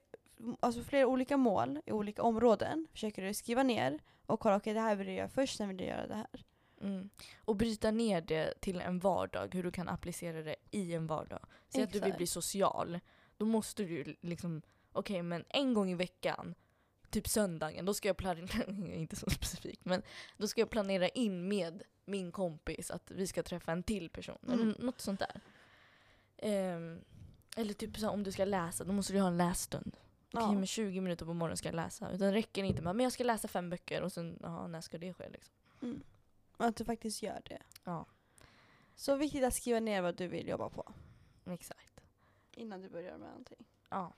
[0.60, 4.80] alltså flera olika mål i olika områden, försöker du skriva ner och kolla okej det
[4.80, 6.44] här vill jag göra först, sen vill jag göra det här.
[6.80, 7.10] Mm.
[7.38, 11.46] Och bryta ner det till en vardag, hur du kan applicera det i en vardag.
[11.68, 13.00] Säg att du vill bli social.
[13.36, 16.54] Då måste du liksom, okej men en gång i veckan,
[17.10, 20.02] typ söndagen, då ska jag planera, inte så specifikt, men
[20.36, 24.38] då ska jag planera in med min kompis att vi ska träffa en till person.
[24.46, 24.60] Mm.
[24.60, 25.40] Eller något sånt där.
[26.36, 27.00] Ehm,
[27.56, 29.96] eller typ så om du ska läsa, då måste du ha en lässtund.
[30.34, 30.52] Okej, Ja.
[30.52, 32.06] men 20 minuter på morgonen ska jag läsa.
[32.10, 34.80] Utan det räcker inte med men jag ska läsa fem böcker och sen, jaha, när
[34.80, 35.54] ska det ske liksom?
[35.82, 36.02] Mm.
[36.56, 37.62] Att du faktiskt gör det.
[37.84, 38.06] Ja,
[38.96, 40.92] Så viktigt att skriva ner vad du vill jobba på
[41.46, 42.00] exakt.
[42.54, 43.64] innan du börjar med någonting.
[43.88, 44.12] Ja.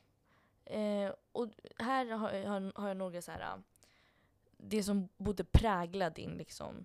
[0.64, 1.48] Eh, och
[1.78, 3.62] här har, har, har jag några så här,
[4.56, 6.84] det som borde prägla din liksom,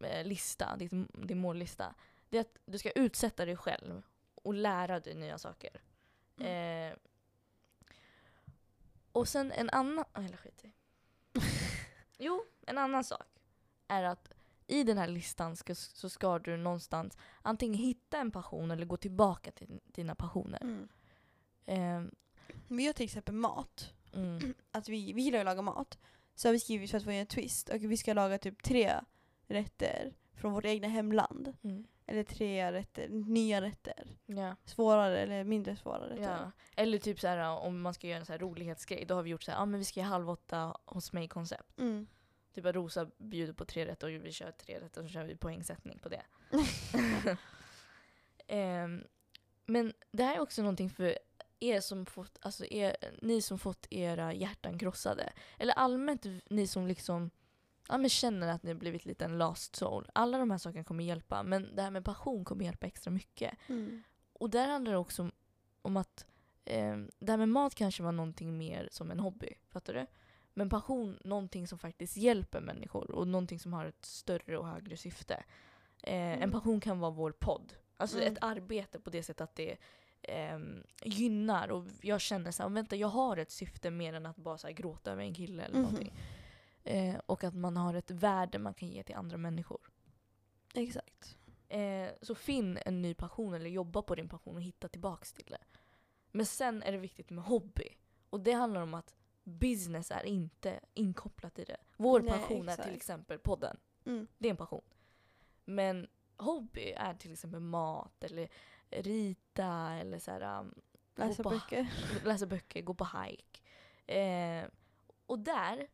[0.00, 1.94] eh, lista, din, din mållista,
[2.28, 4.02] det är att du ska utsätta dig själv
[4.34, 5.80] och lära dig nya saker.
[6.38, 6.96] Eh,
[9.12, 10.04] och sen en annan...
[10.12, 10.72] ah, Eller skit i.
[12.18, 13.26] Jo, en annan sak
[13.88, 14.34] är att
[14.66, 18.96] i den här listan ska, så ska du någonstans antingen hitta en passion eller gå
[18.96, 20.62] tillbaka till dina passioner.
[20.62, 20.88] Mm.
[21.66, 22.12] Eh,
[22.68, 23.92] Vi gör till exempel mat.
[24.14, 25.98] mm, Att vi, vi gillar att laga mat.
[26.34, 27.68] Så har vi skrivit för att få en twist.
[27.68, 29.00] Och vi ska laga typ tre
[29.46, 31.56] rätter från vårt egna hemland.
[31.62, 34.06] mm, Eller tre rätter, nya rätter.
[34.26, 34.56] ja.
[34.64, 36.22] Svårare eller mindre svåra rätter.
[36.22, 36.50] Ja.
[36.76, 39.30] Eller typ så här, om man ska göra en så här rolighetsgrej, då har vi
[39.30, 41.78] gjort så här, ja men vi ska göra halv åtta hos mig-koncept.
[41.78, 42.06] Mm.
[42.54, 45.24] Typ att Rosa bjuder på tre rätter och vi kör tre rätter och så kör
[45.24, 46.22] vi poängsättning på det.
[48.46, 49.04] Ehm,
[49.66, 51.18] men det här är också någonting för
[51.60, 55.32] er som fått, alltså er, ni som fått era hjärtan krossade.
[55.58, 57.30] Eller allmänt ni som liksom
[57.92, 60.10] ja, men känner att ni har blivit lite en lost soul.
[60.14, 63.54] Alla de här sakerna kommer hjälpa, men det här med passion kommer hjälpa extra mycket.
[63.68, 64.02] Mm.
[64.32, 65.32] Och där handlar det också om,
[65.82, 66.26] om att
[66.64, 69.54] eh, det här med mat kanske var någonting mer som en hobby.
[69.68, 70.06] Fattar du?
[70.54, 74.96] Men passion, någonting som faktiskt hjälper människor och någonting som har ett större och högre
[74.96, 75.34] syfte.
[76.02, 76.50] Eh, En Mm.
[76.52, 77.74] passion kan vara vår podd.
[77.96, 78.32] Alltså Mm.
[78.32, 79.76] ett arbete på det sättet att det
[80.22, 84.36] ehm, gynnar och jag känner så här, vänta jag har ett syfte mer än att
[84.36, 85.82] bara så gråta över en kille eller Mhm.
[85.82, 86.12] någonting.
[86.84, 89.80] Eh, och att man har ett värde man kan ge till andra människor.
[90.74, 91.38] Exakt.
[91.68, 95.46] Eh, så finn en ny passion eller jobba på din passion och hitta tillbaks till
[95.50, 95.78] det.
[96.30, 97.88] Men sen är det viktigt med hobby.
[98.30, 99.14] Och det handlar om att
[99.44, 101.76] business är inte inkopplat i det.
[101.96, 102.88] Vår Nej, passion är exakt.
[102.88, 103.76] till exempel podden.
[104.04, 104.26] Mm.
[104.38, 104.84] Det är en passion.
[105.64, 108.48] Men hobby är till exempel mat eller
[108.90, 110.74] rita eller så här, um,
[111.14, 111.92] Läsa böcker.
[112.24, 113.60] läsa böcker, gå på hike.
[114.18, 114.64] Eh,
[115.26, 115.88] och där,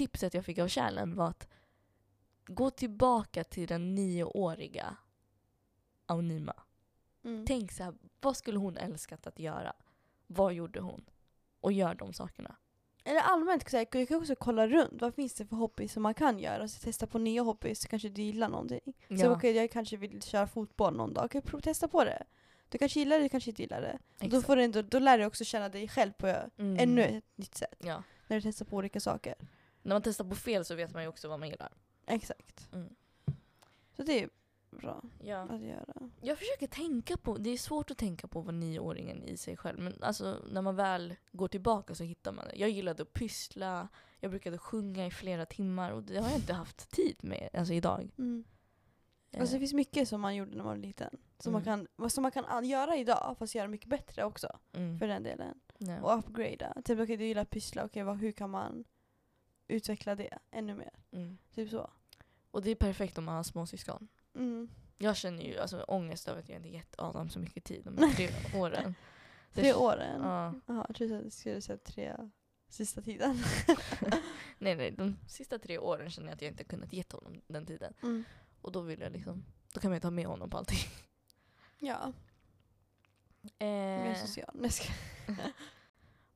[0.00, 1.48] tipset jag fick av kärlen var att
[2.46, 4.96] gå tillbaka till den nioåriga
[6.06, 6.54] Aunima.
[7.24, 7.44] Mm.
[7.46, 9.72] Tänk så här, vad skulle hon älskat att göra?
[10.26, 11.04] Vad gjorde hon?
[11.60, 12.56] Och gör de sakerna.
[13.04, 15.02] Eller allmänt, så jag kan också kolla runt.
[15.02, 16.68] Vad finns det för hobby som man kan göra?
[16.68, 18.80] Så testa på nya hobbys, så kanske du gillar någonting.
[19.08, 21.24] Så Ja, okej, jag kanske vill köra fotboll någon dag.
[21.24, 22.24] Okej, prova testa på det.
[22.68, 23.98] Du kanske gillar det, du kanske inte gillar det.
[24.28, 26.76] Då, får du ändå, då lär du också känna dig själv på Mm.
[26.78, 27.78] ännu ett nytt sätt.
[27.78, 28.02] Ja.
[28.28, 29.34] När du testar på olika saker.
[29.82, 31.72] När man testar på fel så vet man ju också vad man gillar.
[32.06, 32.68] Exakt.
[32.72, 32.94] Mm.
[33.96, 34.28] Så det är
[34.70, 35.40] bra Ja.
[35.42, 35.94] att göra.
[36.20, 39.78] Jag försöker tänka på, det är svårt att tänka på vad nioåringen i sig själv,
[39.78, 42.56] men alltså när man väl går tillbaka så hittar man det.
[42.56, 43.88] Jag gillade att pyssla,
[44.20, 47.72] jag brukade sjunga i flera timmar och det har jag inte haft tid med alltså
[47.74, 48.10] idag.
[48.18, 48.44] Mm.
[49.30, 51.16] Eh, Alltså det finns mycket som man gjorde när man var liten.
[51.38, 51.86] Som, man, Mm.
[51.98, 54.58] kan, som man kan an- göra idag, fast göra mycket bättre också.
[54.72, 55.60] mm, För den delen.
[55.78, 56.00] ja.
[56.02, 56.82] Och upgrada.
[56.84, 58.84] Typ okej, du gillar att pyssla, okej vad, hur kan man
[59.70, 60.90] utveckla det ännu mer?
[61.12, 61.38] mm.
[61.54, 61.90] Typ så.
[62.50, 64.08] Och det är perfekt om man har småsyskon.
[64.34, 64.70] Mm.
[64.98, 67.98] Jag känner ju alltså, ångest över att jag inte gett Adam så mycket tid de
[67.98, 68.28] här tre
[68.60, 68.94] åren.
[69.54, 70.20] Det- Tre åren?
[70.22, 70.54] Ja.
[70.66, 72.16] Jaha, jag trodde att du skulle säga tre
[72.68, 73.36] sista tiden.
[74.58, 77.66] Nej nej, de sista tre åren känner jag att jag inte kunnat ge honom den
[77.66, 77.94] tiden.
[78.02, 78.24] Mm.
[78.60, 80.78] Och då vill jag liksom, då kan man ju ta med honom på allting.
[81.78, 82.12] Ja,
[83.58, 84.50] Eh, social.
[84.54, 84.70] Nej.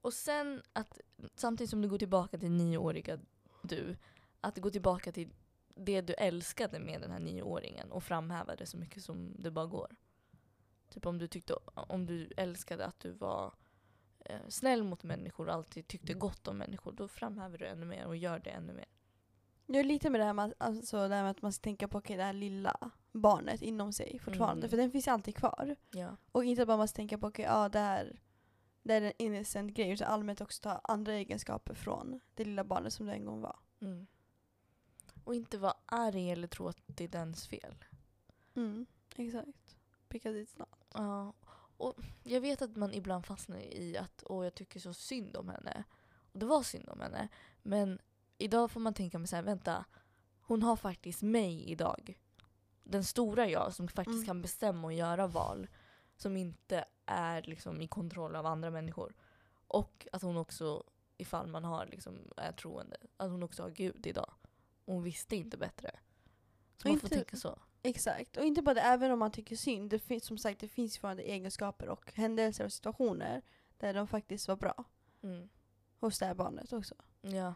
[0.04, 1.00] Och sen att
[1.34, 3.18] samtidigt som du går tillbaka till nioåriga
[3.62, 3.96] du,
[4.40, 5.30] att gå tillbaka till
[5.74, 9.66] det du älskade med den här nioåringen och framhäva det så mycket som det bara
[9.66, 9.96] går.
[10.90, 13.54] Typ om du, tyckte, om du älskade att du var
[14.20, 18.06] eh, snäll mot människor och alltid tyckte gott om människor, då framhäver du ännu mer
[18.06, 18.86] och gör det ännu mer.
[19.66, 21.88] Jag är lite med det här med, alltså, det här med att man ska tänka
[21.88, 24.60] på okej, det här lilla barnet inom sig fortfarande.
[24.60, 24.70] Mm.
[24.70, 25.76] För den finns ju alltid kvar.
[25.90, 26.16] Ja.
[26.32, 28.20] Och inte bara man ska tänka på okej, ja det här
[28.84, 29.90] det är en innocent grej.
[29.90, 33.58] Utan allmänt också ta andra egenskaper från det lilla barnet som du en gång var.
[33.80, 34.06] Mm.
[35.24, 37.84] Och inte vara arg eller tro att det är dens fel.
[38.54, 39.76] Mm, exakt.
[40.08, 40.84] Because it's not.
[40.94, 41.32] Ja,
[41.76, 45.48] och jag vet att man ibland fastnar i att åh, jag tycker så synd om
[45.48, 45.84] henne.
[46.32, 47.28] Och det var synd om henne.
[47.62, 47.98] Men
[48.38, 49.84] idag får man tänka mig så här, vänta.
[50.40, 52.18] Hon har faktiskt mig idag.
[52.82, 54.26] Den stora jag som faktiskt Mm.
[54.26, 55.68] kan bestämma och göra val.
[56.24, 59.14] Som inte är liksom i kontroll av andra människor.
[59.66, 60.84] Och att hon också,
[61.16, 64.34] ifall man har liksom, är troende, att hon också har Gud idag.
[64.84, 65.90] Och hon visste inte bättre.
[66.76, 67.58] Så Och man får inte- tänka så.
[67.82, 68.36] Exakt.
[68.36, 69.90] Och inte bara det, även om man tycker synd.
[69.90, 73.42] Det finns, som sagt, det finns fortfarande egenskaper och händelser och situationer
[73.78, 74.84] där de faktiskt var bra.
[75.22, 75.48] Mm.
[76.00, 76.94] Hos det här barnet också.
[77.20, 77.54] Ja.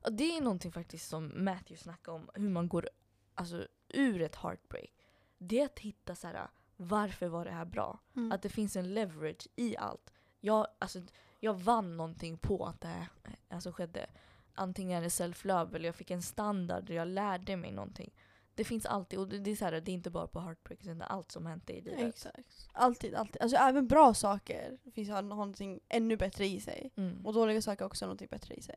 [0.00, 2.88] Och det är någonting faktiskt som Matthew snackade om, hur man går
[3.34, 4.90] alltså, ur ett heartbreak.
[5.38, 6.48] Det är att hitta så här,
[6.88, 7.98] varför var det här bra?
[8.16, 8.32] Mm.
[8.32, 10.12] Att det finns en leverage i allt.
[10.40, 11.00] Jag, alltså,
[11.40, 13.08] jag vann någonting på att det här
[13.48, 14.06] alltså, skedde.
[14.54, 18.14] antingen är det self-love eller jag fick en standard där jag lärde mig någonting.
[18.54, 21.02] Det finns alltid, och det, är, så här, det är inte bara på heartbreak utan
[21.02, 22.00] allt som hänt i livet.
[22.00, 22.68] Exakt.
[22.72, 23.42] Alltid, alltid.
[23.42, 26.92] Alltså även bra saker finns har någonting ännu bättre i sig.
[26.96, 27.26] Mm.
[27.26, 28.76] Och dåliga saker har också någonting bättre i sig.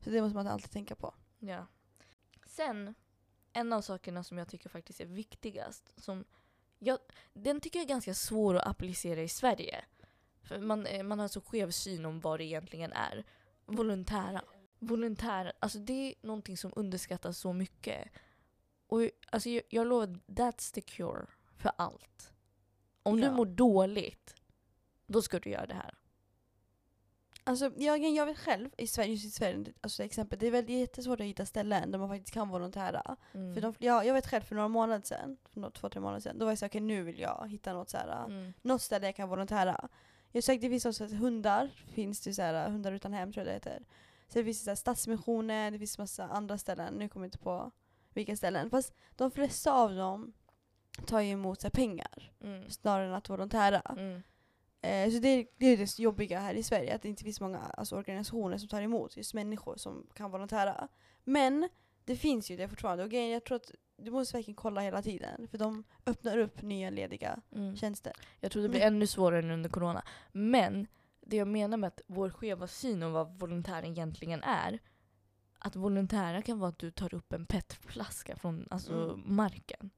[0.00, 1.14] Så det måste man alltid tänka på.
[1.38, 1.66] Ja.
[2.46, 2.94] Sen,
[3.52, 6.24] en av sakerna som jag tycker faktiskt är viktigast, som
[6.84, 6.98] jag,
[7.32, 9.84] den tycker jag är ganska svår att applicera i Sverige.
[10.42, 13.24] För man, eh, man har så skev syn om vad det egentligen är.
[13.66, 14.42] Volontära.
[14.78, 18.08] Volontära, alltså det är någonting som underskattas så mycket.
[18.86, 22.32] Och alltså jag, jag lovar, that's the cure för allt.
[23.02, 23.28] Om Ja.
[23.28, 24.34] du mår dåligt,
[25.06, 25.94] då ska du göra det här.
[27.46, 30.50] Alltså jag, jag vet själv, i Sverige, just i Sverige, alltså till exempel, det är
[30.50, 33.16] väldigt jättesvårt att hitta ställen där man faktiskt kan volontära.
[33.34, 33.54] Mm.
[33.54, 36.20] För de, jag, jag vet själv för några månader sedan, för några, två, tre månader
[36.20, 38.52] sedan, då var jag så här, okej nu vill jag hitta något så här, Mm.
[38.62, 39.88] något ställe jag kan volontära.
[40.32, 43.50] Jag sökte, det finns också hundar, finns det så här, hundar utan hem tror jag
[43.50, 43.84] det heter.
[44.28, 47.38] Så det finns så här, Stadsmissionen, det finns massa andra ställen, nu kommer jag inte
[47.38, 47.70] på
[48.14, 48.70] vilka ställen.
[48.70, 50.32] Fast de flesta av dem
[51.06, 52.70] tar ju emot så här, pengar Mm.
[52.70, 53.80] snarare än att volontära.
[53.80, 54.22] Mm.
[54.84, 57.58] Eh, så det, det är det jobbiga här i Sverige, att det inte finns många
[57.58, 60.88] alltså, organisationer som tar emot just människor som kan volontära.
[61.24, 61.68] Men
[62.04, 65.02] det finns ju det fortfarande och grejen, jag tror att du måste verkligen kolla hela
[65.02, 67.76] tiden för de öppnar upp nya lediga Mm.
[67.76, 68.12] tjänster.
[68.40, 68.94] Jag tror det blir Mm.
[68.94, 70.04] ännu svårare nu under corona.
[70.32, 70.86] Men
[71.20, 74.78] det jag menar med att vår skeva syn om vad volontären egentligen är.
[75.58, 79.22] Att volontära kan vara att du tar upp en petflaska från alltså, Mm.
[79.36, 79.90] marken.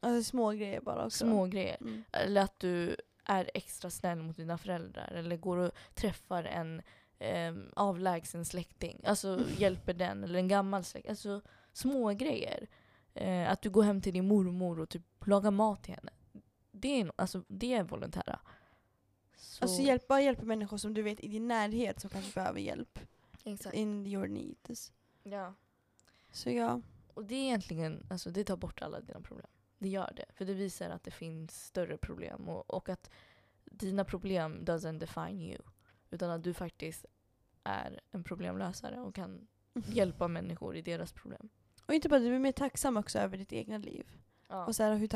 [0.00, 1.24] Alltså små grejer bara också.
[1.26, 1.76] Små grejer.
[1.80, 2.04] Mm.
[2.12, 2.96] Eller att du
[3.30, 5.12] är extra snäll mot dina föräldrar.
[5.12, 6.82] Eller går och träffar en
[7.18, 9.00] eh, avlägsen släkting.
[9.04, 10.24] Alltså hjälper den.
[10.24, 11.10] Eller en gammal släkting.
[11.10, 11.40] Alltså
[11.72, 12.68] små grejer.
[13.14, 16.12] Eh, att du går hem till din mormor och typ lagar mat till henne.
[16.72, 18.40] Det är, alltså, det är volontära.
[19.36, 22.60] Så, Alltså hjälp, bara hjälpa människor som du vet i din närhet som kanske behöver
[22.60, 22.98] hjälp.
[23.44, 23.76] Exakt.
[23.76, 24.92] In your needs.
[25.22, 25.54] Ja.
[26.32, 26.80] Så ja.
[27.14, 29.46] Och det är egentligen, alltså det tar bort alla dina problem.
[29.80, 30.24] Det gör det.
[30.28, 33.10] För det visar att det finns större problem och, och att
[33.64, 35.62] dina problem doesn't define you.
[36.10, 37.06] Utan att du faktiskt
[37.64, 41.48] är en problemlösare och kan hjälpa människor i deras problem.
[41.86, 44.06] Och inte bara du blir mer tacksam också över ditt egna liv.
[44.48, 44.66] Ja.
[44.66, 45.08] Och så här, hur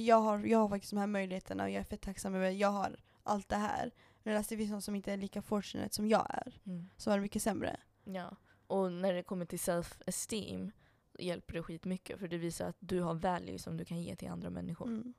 [0.00, 2.56] jag, har, jag har faktiskt de här möjligheterna och jag är fett tacksam över att
[2.56, 3.90] jag har allt det här.
[4.22, 6.60] Medan det finns någon som inte är lika fortunate som jag är.
[6.66, 6.88] Mm.
[6.96, 7.76] Som är mycket sämre.
[8.04, 8.36] ja.
[8.66, 10.72] Och när det kommer till self-esteem
[11.18, 12.18] hjälper det skitmycket.
[12.20, 14.86] För det visar att du har value som du kan ge till andra människor.
[14.86, 15.14] Mm.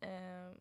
[0.00, 0.54] Ehm,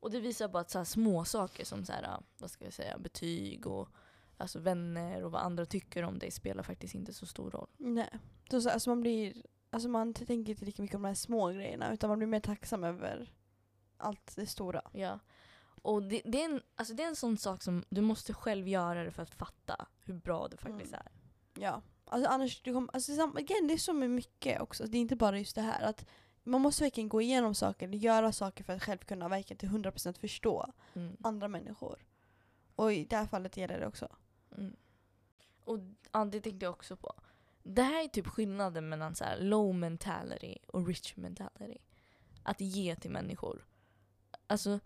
[0.00, 2.72] och det visar bara att så här små saker som så här, vad ska jag
[2.72, 3.88] säga, betyg och
[4.36, 7.68] alltså vänner och vad andra tycker om dig spelar faktiskt inte så stor roll.
[7.76, 8.10] Nej.
[8.50, 11.48] Så, så, alltså man blir, alltså man tänker inte lika mycket om de här små
[11.48, 13.32] grejerna utan man blir mer tacksam över
[13.96, 14.82] allt det stora.
[14.92, 15.18] Ja.
[15.82, 18.68] Och det, det, är en, alltså det är en sån sak som du måste själv
[18.68, 21.06] göra det för att fatta hur bra det faktiskt Mm.
[21.06, 21.12] är.
[21.60, 21.82] Ja.
[22.04, 24.86] Alltså annars, du kommer, alltså igen, det är så med mycket också.
[24.86, 25.82] Det är inte bara just det här.
[25.82, 26.06] att
[26.42, 30.18] Man måste verkligen gå igenom saker, göra saker för att själv kunna verkligen till 100%
[30.18, 31.16] förstå Mm.
[31.22, 32.04] andra människor.
[32.76, 34.08] Och i det här fallet gäller det också.
[34.56, 34.76] Mm.
[35.64, 35.78] Och
[36.12, 37.14] ja, det tänkte jag också på.
[37.62, 41.78] Det här är typ skillnaden mellan så low mentality och rich mentality.
[42.42, 43.66] Att ge till människor.
[44.46, 44.80] Alltså,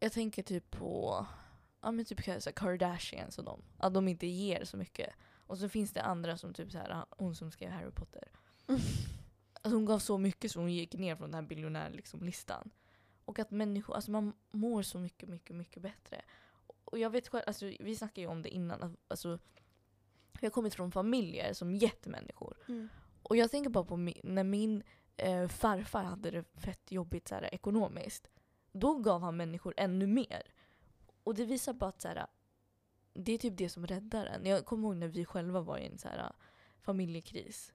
[0.00, 1.26] jag tänker typ på
[1.80, 3.62] ja, men typ så Kardashians och dem.
[3.78, 5.14] Att de inte ger så mycket.
[5.46, 8.28] Och så finns det andra som typ så här, hon som skrev Harry Potter.
[9.62, 11.96] Alltså hon gav så mycket så hon gick ner från den här biljonärlistan.
[11.96, 12.70] Liksom, listan.
[13.24, 16.22] och att människor, alltså man mår så mycket, mycket, mycket bättre.
[16.84, 19.38] Och jag vet själv, alltså vi snackade ju om det innan, alltså
[20.40, 22.56] vi har kommit från familjer som gett människor.
[22.68, 22.88] Mm.
[23.22, 24.82] Och jag tänker bara på mi- när min
[25.16, 28.28] eh, farfar hade det fett jobbigt så här, ekonomiskt.
[28.72, 30.42] Då gav han människor ännu mer.
[31.24, 32.26] Och det visar bara att så här,
[33.16, 34.46] det är typ det som räddar en.
[34.46, 36.32] Jag kommer ihåg när vi själva var i en så här,
[36.80, 37.72] familjekris.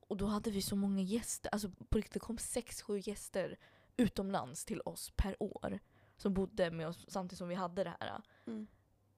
[0.00, 1.50] Och då hade vi så många gäster.
[1.52, 3.56] Alltså på riktigt, det kom sex, sju gäster
[3.96, 5.78] utomlands till oss per år.
[6.16, 8.22] Som bodde med oss samtidigt som vi hade det här.
[8.46, 8.66] Mm.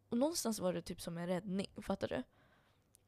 [0.09, 2.22] Och någonstans var det typ som en räddning, fattar du?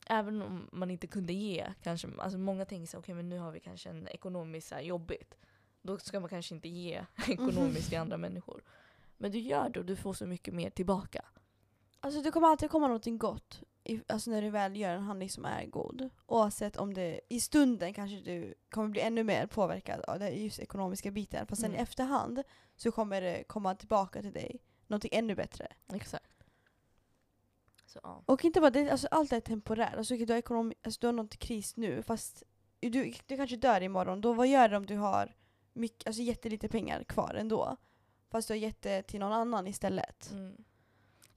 [0.06, 3.60] Även om man inte kunde ge, kanske, alltså många tänker okej men nu har vi
[3.60, 5.38] kanske en ekonomiskt så här jobbigt.
[5.82, 8.62] Då ska man kanske inte ge ekonomiskt till andra människor.
[9.16, 11.24] Men du gör det och du får så mycket mer tillbaka.
[12.00, 13.62] Alltså det kommer alltid komma någonting gott.
[13.84, 16.10] I, alltså när du väl gör en handling som är god.
[16.26, 20.58] Oavsett om det i stunden kanske du kommer bli ännu mer påverkad av den just
[20.58, 21.46] ekonomiska biten.
[21.46, 21.80] Fast sen Mm.
[21.80, 22.42] i efterhand
[22.76, 25.68] så kommer det komma tillbaka till dig någonting ännu bättre.
[25.92, 26.44] Exakt.
[27.86, 28.22] Så ja.
[28.26, 29.94] Och inte bara det, alltså allt är temporärt.
[29.96, 32.42] Alltså, du, har ekonomi, alltså, du har någon kris nu fast
[32.80, 34.20] du, du kanske dör imorgon.
[34.20, 35.36] Då vad gör det om du har
[35.72, 37.76] mycket, alltså jättelite pengar kvar ändå?
[38.30, 40.30] Fast du har gett det till någon annan istället.
[40.30, 40.64] Mm.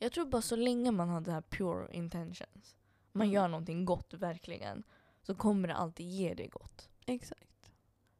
[0.03, 2.75] Jag tror bara så länge man har det här pure intentions,
[3.11, 3.33] man Mm.
[3.33, 4.83] gör någonting gott verkligen,
[5.21, 6.89] så kommer det alltid ge dig gott.
[7.05, 7.71] Exakt.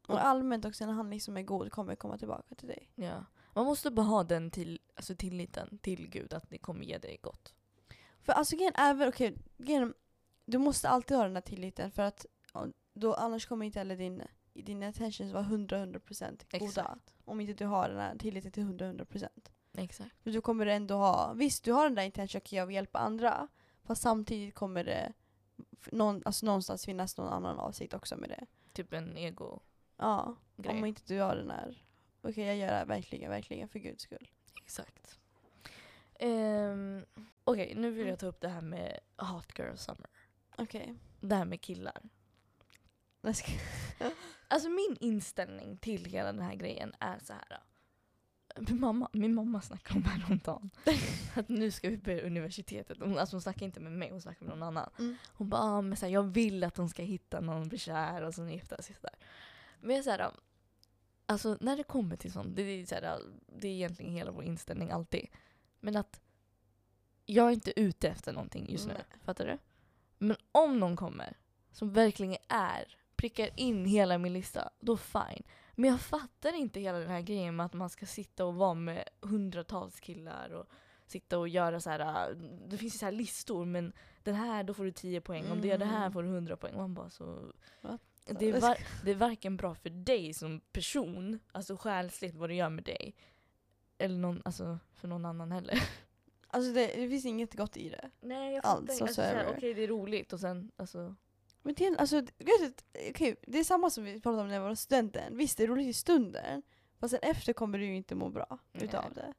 [0.08, 2.90] Och allmänt också, en handling som är god kommer komma tillbaka till dig.
[2.96, 3.26] Ja.
[3.54, 7.20] Man måste bara ha den till, alltså tilliten till Gud att det kommer ge dig
[7.22, 7.54] gott.
[8.22, 9.94] För alltså grejen är väl, okej, grejen-
[10.46, 12.26] du måste alltid ha den här tilliten för att
[12.94, 14.22] då, annars kommer inte heller din,
[14.54, 16.66] dina attentions vara 100-100% goda.
[16.66, 17.14] Exakt.
[17.26, 19.28] Om inte du har den här tilliten till 100-100%.
[19.78, 20.24] Exakt.
[20.24, 23.00] För du kommer ändå ha, visst du har den där intention okay, av att hjälpa
[23.00, 23.48] andra,
[23.84, 25.14] fast samtidigt kommer det
[25.92, 28.46] någon, alltså någonstans finnas någon annan avsikt också med det.
[28.74, 29.62] Typ en ego-grej.
[29.98, 30.36] Ja,
[30.70, 31.84] om inte du har den här,
[32.22, 34.30] okej jag gör det här verkligen, verkligen för guds skull.
[34.64, 35.20] Exakt.
[36.20, 37.06] Um,
[37.44, 40.10] Okej, nu vill jag ta upp det här med Hot Girl Summer.
[40.58, 40.96] Okej.
[41.20, 42.02] Det här med killar.
[43.22, 43.36] Jag
[44.48, 47.64] Alltså min inställning till hela den här grejen är så här.
[48.56, 50.70] Min mamma, min mamma snackade om häromdagen
[51.36, 52.98] att nu ska vi börja universitetet.
[53.00, 54.90] Hon, alltså hon snackar inte med mig, hon snackar med någon annan.
[55.00, 55.16] Mm.
[55.34, 58.22] Hon bara, ah, men så här, jag vill att hon ska hitta någon, bli kär
[58.22, 58.96] och sen gifta sig.
[58.96, 59.16] Så där.
[59.82, 60.32] Men jag så här,
[61.26, 63.20] alltså när det kommer till sånt, det är, så här,
[63.60, 65.28] det är egentligen hela vår inställning alltid.
[65.80, 66.22] Men att
[67.26, 68.94] jag är inte ute efter någonting just nu.
[68.94, 69.04] Nej.
[69.24, 69.58] Fattar du?
[70.18, 71.38] Men om någon kommer
[71.72, 75.44] som verkligen är, prickar in hela min lista, då fine.
[75.76, 78.74] Men jag fattar inte hela den här grejen med att man ska sitta och vara
[78.74, 80.66] med hundratals killar och
[81.08, 82.30] sitta och göra så här.
[82.32, 85.52] äh, det finns ju så här listor men den här då får du 10 poäng,
[85.52, 86.14] om du gör det här Mm.
[86.14, 86.78] får du 100 poäng.
[86.78, 87.52] Man bara så...
[87.82, 92.50] What Det är, var, det är varken bra för dig som person, alltså själsligt vad
[92.50, 93.16] det gör med dig,
[93.98, 95.84] eller någon, alltså, för någon annan heller.
[96.48, 98.10] Alltså det, det finns inget gott i det.
[98.22, 98.92] Nej jag fattar inte.
[98.92, 99.58] Alltså, så är såhär, det.
[99.58, 101.16] Okej det är roligt och sen alltså...
[101.64, 102.24] Men det, är- alltså,
[103.10, 105.38] okej, det är samma som vi pratade om när vi var studenten.
[105.38, 106.62] Visst det är roligt i stunden,
[107.00, 108.84] fast sen efter kommer du ju inte må bra Nej.
[108.86, 109.34] utav det.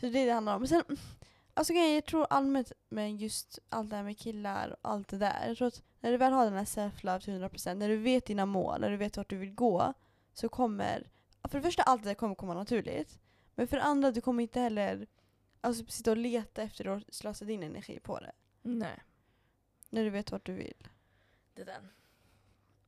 [0.00, 0.60] Så det är det det handlar om.
[0.60, 0.82] Men sen,
[1.54, 5.48] alltså jag tror allmänt med just allt det här med killar och allt det där.
[5.48, 8.26] Jag tror att när du väl har den här self-love till 100%, när du vet
[8.26, 9.94] dina mål, när du vet vart du vill gå,
[10.32, 11.10] så kommer,
[11.48, 13.18] för det första allt det där kommer komma naturligt.
[13.54, 15.06] Men för det andra, du kommer inte heller
[15.60, 18.32] alltså, sitta och leta efter och slösa din energi på det.
[18.62, 18.98] Nej.
[19.90, 20.88] När du vet vart du vill.
[21.54, 21.88] Det den.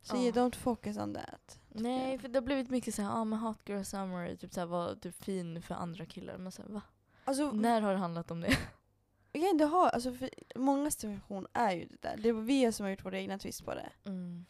[0.02, 0.20] Så Ja.
[0.22, 1.60] yeah, don't focus on that.
[1.68, 4.94] Nej för det har blivit mycket såhär, ah men hot girl summer, typ såhär var
[4.94, 6.38] typ fin för andra killar.
[6.38, 6.82] Men såhär, va?
[7.24, 8.56] Alltså, När har det handlat om det?
[9.32, 12.16] igen, det har, alltså för många situation är ju det där.
[12.16, 13.92] Det är vi som har gjort våra egna twist på det.
[14.04, 14.46] Mm.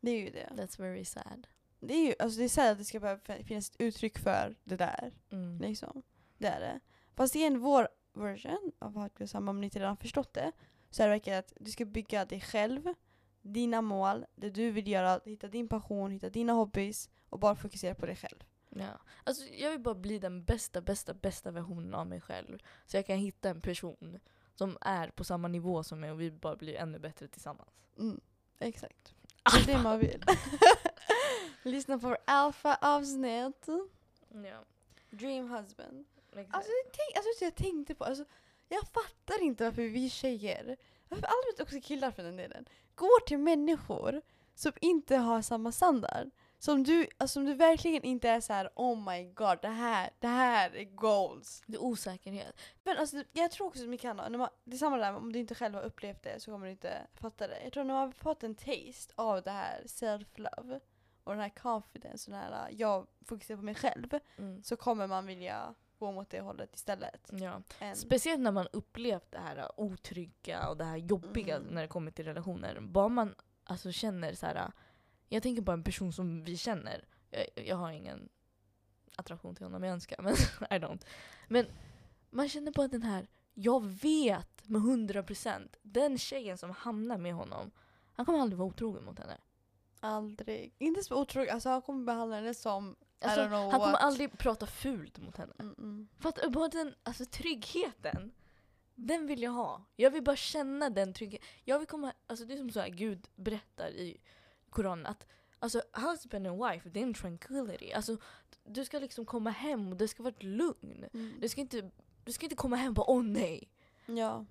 [0.00, 0.48] Det är ju det.
[0.50, 1.46] That's very sad.
[1.80, 4.56] Det är ju alltså det är här att det ska behöva finnas ett uttryck för
[4.64, 5.12] det där.
[5.30, 5.58] Mm.
[5.60, 6.02] Liksom.
[6.38, 6.80] Det är det.
[7.14, 10.52] Fast igen, vår version av Hardcore Summer, om ni inte redan förstått det,
[10.90, 12.94] så är det verkligen att du ska bygga dig själv,
[13.42, 17.94] dina mål, det du vill göra, hitta din passion, hitta dina hobbys och bara fokusera
[17.94, 18.44] på dig själv.
[18.68, 19.00] Ja.
[19.24, 22.58] Alltså, jag vill bara bli den bästa, bästa, bästa versionen av mig själv.
[22.86, 24.20] Så jag kan hitta en person
[24.54, 27.70] som är på samma nivå som mig och vi bara blir ännu bättre tillsammans.
[27.98, 28.20] Mm,
[28.58, 29.14] exakt.
[29.42, 30.24] Det är det man vill.
[31.62, 33.66] Lyssna på alfa-avsnitt.
[34.28, 34.64] Ja.
[35.10, 36.06] Dream husband.
[36.32, 36.54] Exakt.
[36.54, 38.24] Alltså, jag, tänk, alltså så jag tänkte på, alltså,
[38.68, 40.76] jag fattar inte varför vi tjejer,
[41.08, 42.64] varför allmänt också killar för den delen,
[43.00, 44.22] går till människor
[44.54, 46.30] som inte har samma standard.
[46.58, 50.10] Som du, alltså, som du verkligen inte är så här: oh my god, det här,
[50.18, 51.62] det här är goals.
[51.66, 52.54] det är osäkerhet.
[52.84, 55.38] Men alltså, jag tror också mycket annat, när man, det är samma där, om du
[55.38, 57.62] inte själv har upplevt det så kommer du inte fatta det.
[57.64, 60.80] Jag tror när man har fått en taste av det här self-love
[61.24, 64.62] och den här confidence och den här jag fokuserar på mig själv Mm.
[64.62, 67.30] så kommer man vilja gå mot det hållet istället.
[67.32, 67.62] Ja.
[67.80, 71.68] än- Speciellt när man upplevt det här otrygga och det här jobbiga Mm.
[71.74, 72.80] när det kommer till relationer.
[72.80, 73.34] Bara man
[73.64, 74.72] alltså, känner så här.
[75.28, 77.04] Jag tänker på en person som vi känner.
[77.30, 78.28] Jag, jag har ingen
[79.16, 80.32] attraktion till honom jag önskar, men
[80.70, 81.04] I don't.
[81.48, 81.66] Men
[82.30, 87.70] man känner bara den här, jag vet med 100% den tjejen som hamnar med honom,
[88.12, 89.38] han kommer aldrig vara otrogen mot henne.
[90.00, 90.74] Aldrig.
[90.78, 94.02] Inte så otroligt, alltså han kommer behandla henne som Alltså, han kommer what.
[94.02, 95.52] aldrig prata fult mot henne.
[95.58, 96.22] Mm -mm.
[96.22, 96.48] Fattar du?
[96.48, 98.32] Bara den alltså, tryggheten.
[98.94, 99.84] Den vill jag ha.
[99.96, 101.48] Jag vill bara känna den tryggheten.
[101.64, 104.20] Jag vill komma, alltså det är som så här, Gud berättar i
[104.70, 105.26] Koranen att
[105.58, 107.92] alltså, husband and wife, det är en tranquility.
[107.92, 108.16] Alltså,
[108.64, 111.04] du ska liksom komma hem och det ska vara ett lugn.
[111.12, 111.34] Mm.
[111.40, 111.90] Du ska inte,
[112.24, 113.68] du ska inte komma hem och bara åh nej.
[114.06, 114.46] Ja.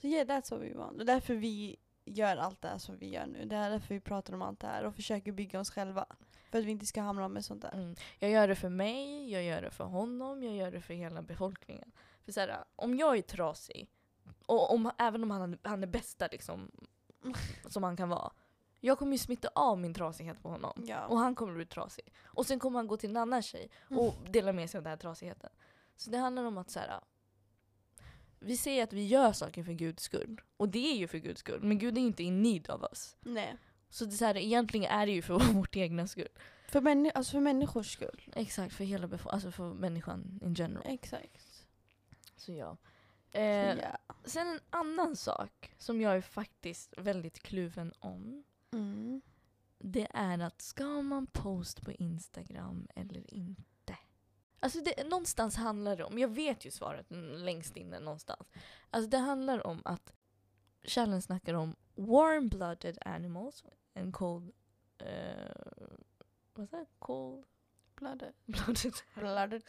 [0.00, 1.00] Så yeah, that's what we want.
[1.00, 3.44] Och därför vi gör allt det här som vi gör nu.
[3.44, 6.06] Det är därför vi pratar om allt det här och försöker bygga oss själva.
[6.50, 7.72] För att vi inte ska hamna med sånt där.
[7.72, 7.94] Mm.
[8.18, 11.22] Jag gör det för mig, jag gör det för honom, jag gör det för hela
[11.22, 11.92] befolkningen.
[12.24, 13.90] För så här, om jag är trasig,
[14.46, 16.70] och om, även om han, han är bästa liksom,
[17.66, 18.32] som han kan vara.
[18.80, 20.84] Jag kommer ju smitta av min trasighet på honom.
[20.86, 21.06] Ja.
[21.06, 22.12] Och han kommer bli trasig.
[22.24, 24.90] Och sen kommer han gå till en annan tjej och dela med sig av den
[24.90, 25.50] här trasigheten.
[25.96, 27.00] Så det handlar om att så här,
[28.38, 30.40] vi säger att vi gör saker för Guds skull.
[30.56, 31.62] Och det är ju för Guds skull.
[31.62, 33.16] Men Gud är inte in need av oss.
[33.20, 33.56] Nej.
[33.90, 36.28] Så det är så här, egentligen är det ju för vårt egna skull.
[36.68, 38.30] För, männi- alltså för människors skull.
[38.36, 40.84] Exakt, för hela befo- alltså för människan in general.
[40.86, 41.66] Exakt.
[42.36, 42.76] Så ja.
[43.32, 43.98] Eh, ja.
[44.24, 48.44] Sen en annan sak som jag är faktiskt väldigt kluven om.
[48.72, 49.20] Mm.
[49.78, 53.96] Det är att ska man post på Instagram eller inte?
[54.60, 58.48] Alltså det, någonstans handlar det om, jag vet ju svaret längst inne någonstans.
[58.90, 60.12] Alltså det handlar om att
[60.82, 63.64] Kärlen snackar om warm-blooded animals
[63.94, 64.52] and cold...
[65.02, 65.06] Uh,
[66.54, 66.86] vad sa jag?
[66.98, 67.44] Cold
[68.00, 68.32] Blooded.
[68.46, 68.94] blooded.
[69.14, 69.62] Blooded.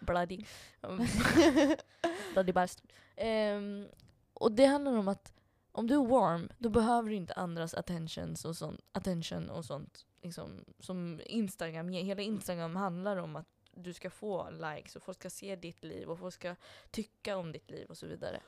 [0.00, 0.44] Bloody.
[0.82, 0.98] Um,
[2.34, 2.92] bloody bastard.
[3.16, 3.88] Ehm,
[4.34, 5.32] och det handlar om att
[5.72, 10.06] om du är warm, då behöver du inte andras attentions och sånt, attention och sånt.
[10.22, 11.88] Liksom, som Instagram.
[11.88, 16.08] Hela Instagram handlar om att du ska få likes och folk ska se ditt liv
[16.08, 16.56] och folk ska
[16.90, 18.40] tycka om ditt liv och så vidare.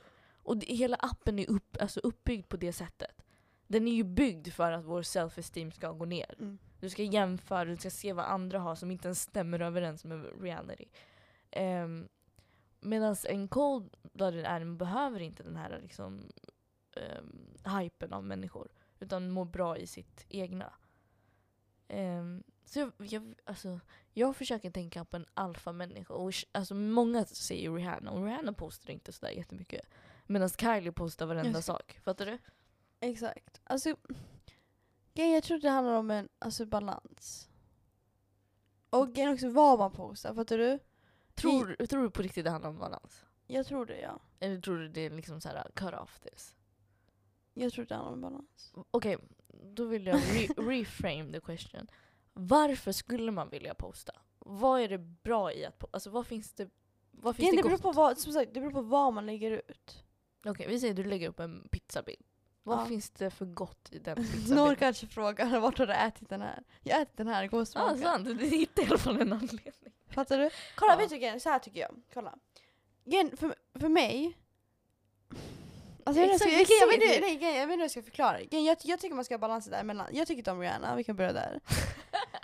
[0.42, 3.22] Och det, hela appen är upp, alltså uppbyggd på det sättet.
[3.70, 6.34] Den är ju byggd för att vår self-esteem ska gå ner.
[6.38, 6.58] Mm.
[6.80, 10.42] Du ska jämföra, du ska se vad andra har som inte ens stämmer överens med
[10.42, 10.84] reality.
[11.56, 12.08] Um,
[12.80, 16.22] Medan en cold-blooded animal behöver inte den här liksom,
[16.96, 18.68] um, hypen av människor.
[19.00, 20.72] Utan mår bra i sitt egna.
[21.88, 23.80] Ehm, så jag, jag, alltså,
[24.12, 26.14] jag försöker tänka på en alfamänniska.
[26.14, 29.86] Och, alltså, många säger Rihanna, och Rihanna postar inte sådär jättemycket.
[30.26, 31.98] Medan Kylie postar varenda sak.
[32.02, 32.38] Fattar du?
[33.00, 33.60] Exakt.
[33.64, 33.94] Alltså,
[35.12, 37.48] jag tror det handlar om en alltså, balans.
[38.90, 40.78] Och också vad man postar, fattar du?
[41.34, 43.24] Tror, tror du på riktigt det handlar om balans?
[43.46, 44.20] Jag tror det ja.
[44.40, 46.56] Eller tror du det är liksom såhär, cut off this?
[47.54, 48.72] Jag tror det handlar om balans.
[48.90, 49.18] Okej,
[49.62, 51.86] då vill jag re- reframe the question.
[52.32, 54.12] Varför skulle man vilja posta?
[54.38, 55.96] Vad är det bra i att posta?
[55.96, 56.70] Alltså vad finns det,
[57.10, 59.26] vad finns Grejen, det det, beror på vad, som sagt, det beror på vad man
[59.26, 60.04] lägger ut.
[60.44, 62.24] Okej, vi säger att du lägger upp en pizzabild.
[62.62, 62.86] Vad Ja.
[62.86, 64.76] finns det för gott i den Någon pizzabilden?
[64.76, 66.62] kanske frågar vart har du ätit den här?
[66.82, 67.94] Jag har ätit den här, gå och Ja, smaka.
[67.94, 68.24] ah, sant.
[68.38, 69.72] Du hittar i alla fall en anledning.
[70.10, 70.50] Fattar du?
[70.74, 70.98] Kolla, Ja.
[70.98, 71.40] vet du grejen?
[71.40, 72.02] Så här tycker jag.
[72.14, 72.34] Kolla.
[73.04, 74.36] Grejen, för, för mig...
[76.04, 77.20] Alltså jag, vet jag, Exakt, jag, jag vet, det.
[77.26, 78.38] nej, grejen, jag vet inte hur jag ska förklara.
[78.42, 80.06] Grejen, jag, jag tycker man ska ha balansen däremellan.
[80.12, 81.60] Jag tycker inte om Rihanna, vi kan börja där.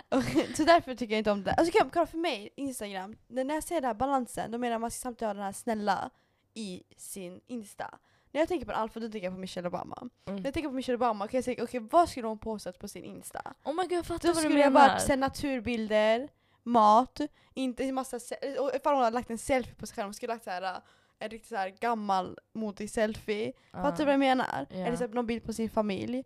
[0.55, 1.51] Så därför tycker jag inte om det.
[1.51, 4.75] Alltså kolla, kolla för mig, Instagram, när jag ser den här balansen, då menar jag
[4.75, 6.09] att man ska samtidigt ha den här snälla
[6.53, 7.97] i sin Insta.
[8.37, 10.09] När jag tänker på en alfa, då tänker jag på Michelle Obama.
[10.25, 10.45] När Mm.
[10.45, 13.03] jag tänker på Michelle Obama kan jag säga, okej vad skulle hon postat på sin
[13.03, 13.53] Insta?
[13.63, 14.89] Oh my god, jag fattar Då vad du skulle jag menar.
[14.89, 16.29] varit sen naturbilder,
[16.63, 17.19] mat,
[17.53, 20.33] inte massa se- och ifall hon hade lagt en selfie på sig själv, hon skulle
[20.33, 20.77] lagt så här, äh,
[21.19, 23.53] en riktigt så här gammal modig selfie.
[23.71, 24.65] Fattar du vad jag menar?
[24.69, 24.75] Ja.
[24.77, 26.23] Eller så här, någon bild på sin familj.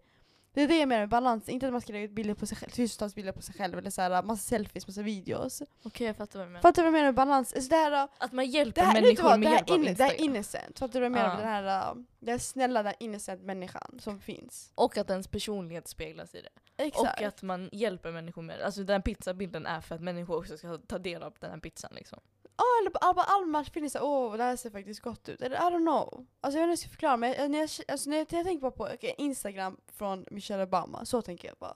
[0.53, 2.45] Det är det jag menar med balans, inte att man ska lägga ut bilder på
[2.45, 5.61] sig själv, tusentals bilder på sig själv eller så här, massa selfies, massa videos.
[5.83, 6.61] Okej, jag fattar vad du menar.
[6.61, 7.53] Fattar du vad jag menar med balans?
[7.53, 9.75] Alltså det här, äh, Att man hjälper här, människor vad, med det här, hjälp av
[9.75, 10.35] inne, det här är Instagram.
[10.35, 10.79] innocent.
[10.79, 11.35] Fattar du vad jag menar Ja.
[11.35, 14.71] med den här, äh, den här snälla, den här innocent människan som finns?
[14.75, 16.83] Och att ens personlighet speglas i det.
[16.83, 17.21] Exakt.
[17.21, 18.65] Och att man hjälper människor med det.
[18.65, 21.91] Alltså den pizzabilden är för att människor också ska ta del av den här pizzan
[21.95, 22.19] liksom.
[22.61, 25.41] Ja, eller bara bara allmänt finns det såhär, åh det här ser faktiskt gott ut.
[25.41, 26.25] Eller I don't know.
[26.41, 28.27] Alltså jag vet inte hur jag ska förklara men jag- när jag, alltså, när jag,
[28.27, 31.75] tänker bara på okej, Instagram från Michelle Obama, så tänker jag bara.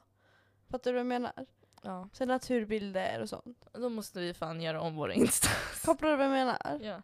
[0.70, 1.34] Fattar du vad jag menar?
[1.82, 2.10] Ja.
[2.14, 3.68] Sen naturbilder och sånt.
[3.74, 5.50] Då måste vi fan göra om våra Insta.
[5.86, 6.80] Kopplar du vad jag menar?
[6.82, 7.02] ja.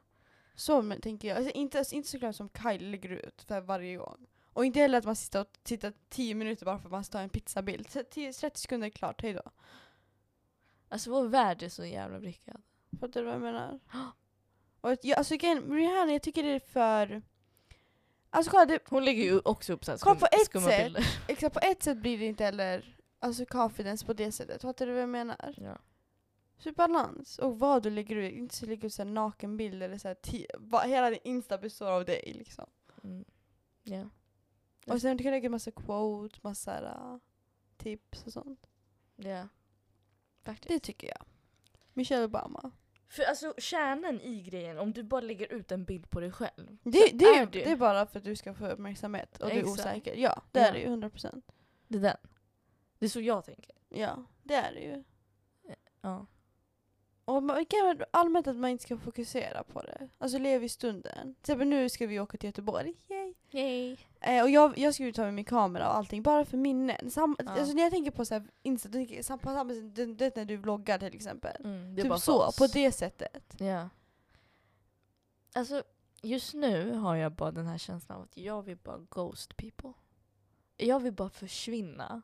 [0.56, 1.38] Så men, tänker jag.
[1.38, 4.28] Alltså, inte, inte såklart som Kylie lägger ut för varje gång.
[4.54, 7.12] Och inte heller att man sitter och tittar 10 minuter bara för att man ska
[7.18, 7.90] ta en pizzabild.
[7.92, 9.42] Så 10 30 sekunder är klart, hejdå.
[10.92, 12.62] Också vår värld är så jävla vrickad.
[13.00, 13.80] Fattar du vad jag menar?
[14.82, 17.22] Och jag, alltså igen, Rihanna, jag tycker det är för...
[18.30, 20.68] Alltså kolla, det, Hon lägger ju också upp så här Kolla på skum, ett skumma
[20.68, 20.84] sätt.
[20.84, 21.06] bilder.
[21.28, 24.62] Exakt, på ett sätt blir det inte heller alltså confidence på det sättet.
[24.62, 25.56] Fattar du vad jag menar?
[25.58, 25.78] Ja.
[26.58, 27.40] Så balans.
[27.40, 28.34] Och vad du lägger ut.
[28.34, 31.58] Inte så lägger ut så här nakenbilder eller så här ti- va, Hela din Insta
[31.58, 32.66] består av dig liksom.
[33.04, 33.26] Mm.
[33.84, 34.10] Ja.
[34.88, 37.18] Och sen du kan lägga massa quote, massa uh,
[37.78, 38.70] tips och sånt.
[39.16, 39.48] Ja.
[40.44, 40.68] Faktiskt.
[40.70, 41.26] Det tycker jag.
[41.94, 42.72] Michelle Obama.
[43.12, 46.78] För alltså kärnan i grejen, om du bara lägger ut en bild på dig själv.
[46.84, 47.64] Det, det, är, det.
[47.64, 49.80] det är bara för att du ska få uppmärksamhet och du är Exakt.
[49.80, 50.16] osäker.
[50.16, 50.66] Ja, det Ja.
[50.66, 50.88] är det ju.
[50.88, 51.42] 100%.
[51.88, 52.18] Det är den.
[53.00, 53.76] Det är så jag tänker.
[53.90, 55.04] Ja, det är det ju.
[56.02, 56.26] Ja.
[57.26, 57.66] Och man,
[58.12, 60.10] allmänt att man inte ska fokusera på det.
[60.18, 61.36] Alltså lev i stunden.
[61.36, 62.94] Till exempel nu ska vi åka till Göteborg.
[63.08, 63.21] Yay.
[63.52, 63.98] Yay.
[64.22, 67.12] Eh, och jag, jag ju ta med min kamera och allting, bara för minnen.
[67.12, 67.52] Sam, Ja.
[67.52, 68.90] alltså när jag tänker på så här, Insta,
[69.38, 71.56] på samma sätt, du vet när du vloggar till exempel.
[71.66, 72.58] Mm, det Typ så, oss.
[72.58, 73.56] på det sättet.
[73.60, 73.90] Ja.
[75.56, 75.84] Alltså,
[76.22, 79.94] just nu har jag bara den här känslan av att jag vill bara ghost people.
[80.78, 82.22] Jag vill bara försvinna.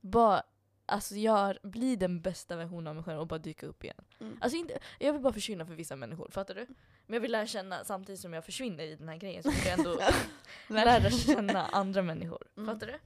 [0.00, 0.42] Bara,
[0.90, 4.04] alltså gör, bli den bästa versionen av mig själv och bara dyka upp igen.
[4.20, 4.38] Mm.
[4.40, 6.66] Alltså inte, jag vill bara försvinna för vissa människor, fattar du?
[7.06, 9.66] Men jag vill lära känna, samtidigt som jag försvinner i den här grejen, så vill
[9.66, 10.00] jag ändå
[10.68, 12.42] lära känna andra människor.
[12.56, 12.74] Mm.
[12.74, 12.98] Fattar du?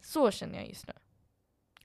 [0.00, 0.92] Så känner jag just nu.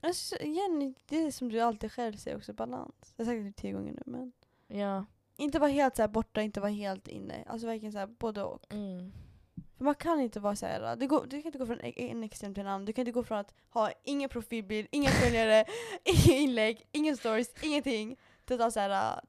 [0.00, 3.14] Alltså, igen, det är som du alltid själv säger också, balans.
[3.16, 4.32] Jag har sagt det tio gånger nu men.
[4.78, 5.06] Ja.
[5.36, 7.44] Inte vara helt så borta, inte vara helt inne.
[7.46, 8.72] Alltså verkligen så här både och.
[8.72, 9.12] Mm.
[9.76, 10.96] För man kan inte vara så här.
[10.96, 12.84] Det går, du kan inte gå från en, en extrem till en annan.
[12.84, 15.64] Du kan inte gå från att ha ingen profilbild, inga följare,
[16.04, 18.16] inga inlägg, ingen stories, ingenting.
[18.44, 19.20] Till att ha så här.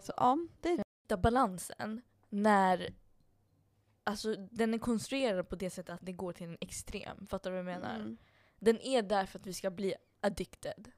[0.00, 2.94] Så ja, det är Hitta balansen när
[4.06, 7.26] Alltså den är konstruerad på det sättet att det går till en extrem.
[7.26, 7.94] Fattar du vad jag menar?
[7.94, 8.16] Mm.
[8.58, 10.90] Den är där för att vi ska bli addicted.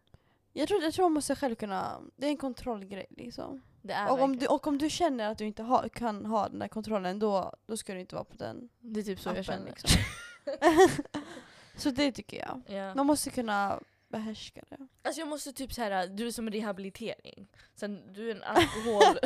[0.59, 3.63] Jag tror, jag tror man måste själv kunna, det är en kontrollgrej liksom.
[3.83, 6.27] Det är Och om, verkligen- du, och om du känner att du inte ha, kan
[6.27, 9.21] ha den där kontrollen då, då ska du inte vara på den Det är typ
[9.21, 9.37] så appen.
[9.37, 9.67] jag känner.
[9.67, 10.01] Liksom.
[11.77, 12.63] så det tycker jag.
[12.77, 12.95] Ja.
[12.95, 14.77] Man måste kunna behärska det.
[15.03, 17.49] Alltså jag måste typ så här, du är som rehabilitering.
[17.75, 19.19] Sen du är en alkohol...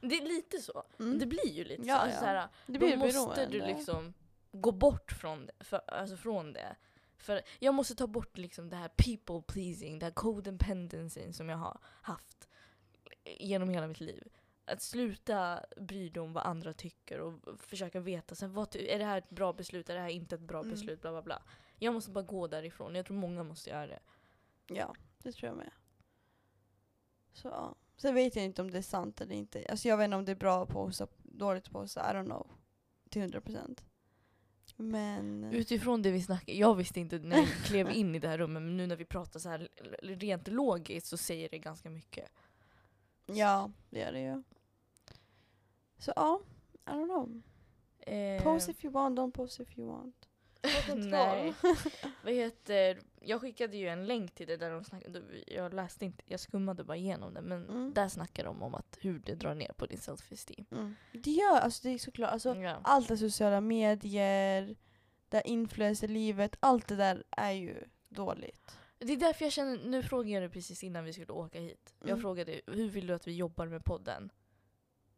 [0.00, 0.82] det är lite så.
[0.98, 1.18] Mm.
[1.18, 2.00] Det blir ju lite Ja, så.
[2.02, 2.20] Alltså ja.
[2.20, 4.14] så här, Det då blir måste du liksom
[4.52, 5.64] gå bort från det.
[5.64, 6.76] För, alltså från det.
[7.22, 11.56] För jag måste ta bort liksom det här people pleasing, det här codependencyn som jag
[11.56, 12.48] har haft
[13.24, 14.28] genom hela mitt liv.
[14.64, 18.98] Att sluta bry dig om vad andra tycker och försöka veta, så här, vad, är
[18.98, 20.70] det här ett bra beslut, är det här inte ett bra Mm.
[20.70, 21.42] beslut, bla bla bla.
[21.78, 24.00] Jag måste bara gå därifrån, jag tror många måste göra det.
[24.66, 25.70] Ja, det tror jag med.
[27.32, 27.76] Så.
[27.96, 29.66] Sen vet jag inte om det är sant eller inte.
[29.70, 32.50] Alltså jag vet inte om det är bra att dåligt på att I don't know.
[33.10, 33.84] Till 100 procent.
[34.76, 35.44] Men...
[35.44, 38.62] Utifrån det vi snackade, jag visste inte när jag klev in i det här rummet,
[38.62, 39.68] men nu när vi pratar så här
[40.02, 42.28] rent logiskt så säger det ganska mycket.
[43.26, 44.42] Ja, det gör det ju.
[45.98, 46.40] Så ja,
[46.86, 47.42] I don't know.
[48.00, 50.28] Eh, Post if you want, don't post if you want.
[50.96, 51.54] Nej.
[52.24, 56.22] Vad heter, jag skickade ju en länk till det där de snackade, jag läste inte,
[56.26, 57.92] jag skummade bara igenom det, men Mm.
[57.94, 60.64] där snackar de om att hur det drar ner på din self-esteem.
[60.70, 60.94] Mm.
[61.12, 62.80] Det gör, alltså det är såklart, alltså Ja.
[62.84, 64.76] allt det sociala medier,
[65.28, 68.78] det influencerlivet, allt det där är ju dåligt.
[68.98, 71.94] Det är därför jag känner, nu frågade jag dig precis innan vi skulle åka hit.
[72.00, 72.20] Jag Mm.
[72.20, 74.30] frågade hur vill du att vi jobbar med podden?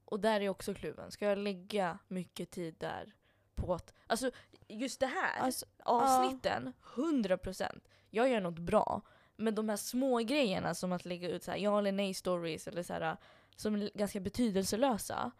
[0.05, 1.11] Och där är också kluven.
[1.11, 3.15] Ska jag lägga mycket tid där
[3.55, 4.31] på att, alltså
[4.69, 7.81] just det här Alltså, avsnitten, 100%.
[8.11, 9.03] Jag gör något bra.
[9.37, 12.69] Men de här små grejerna som att lägga ut så här, ja eller nej stories
[12.69, 13.17] eller så här,
[13.57, 15.31] som är ganska betydelselösa.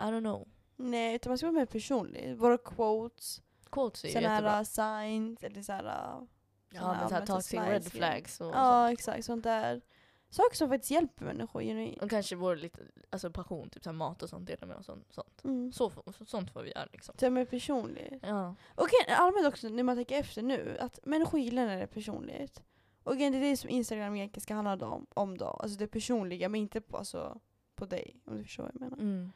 [0.00, 0.48] I don't know.
[0.76, 2.36] nej, utan man ska vara mer personlig.
[2.36, 5.84] Våra quotes, Quotes är här signs, eller så här,
[6.70, 8.98] Ja men så här toxic red flags och Ja, sånt.
[8.98, 9.24] exakt.
[9.24, 9.80] Sånt där.
[10.32, 12.02] Saker som faktiskt hjälper människor genuint.
[12.02, 12.80] Och kanske vår lite,
[13.10, 14.86] alltså passion, typ så här mat och sånt delar med oss.
[14.86, 15.06] Sånt.
[15.10, 15.44] sånt.
[15.44, 15.72] Mm.
[15.72, 17.14] Så, så, sånt får vi göra liksom.
[17.18, 18.18] Så mer personlig.
[18.22, 18.54] Ja.
[18.74, 21.86] Och igen, allmänt också när man tänker efter nu, att människor gillar när det är
[21.86, 22.62] personligt.
[23.02, 25.46] Och igen, det är det som Instagram egentligen ska handla om, om då.
[25.46, 27.40] Alltså det personliga, men inte på, alltså,
[27.74, 28.20] på dig.
[28.24, 28.98] Om du förstår vad jag menar.
[28.98, 29.32] Mm.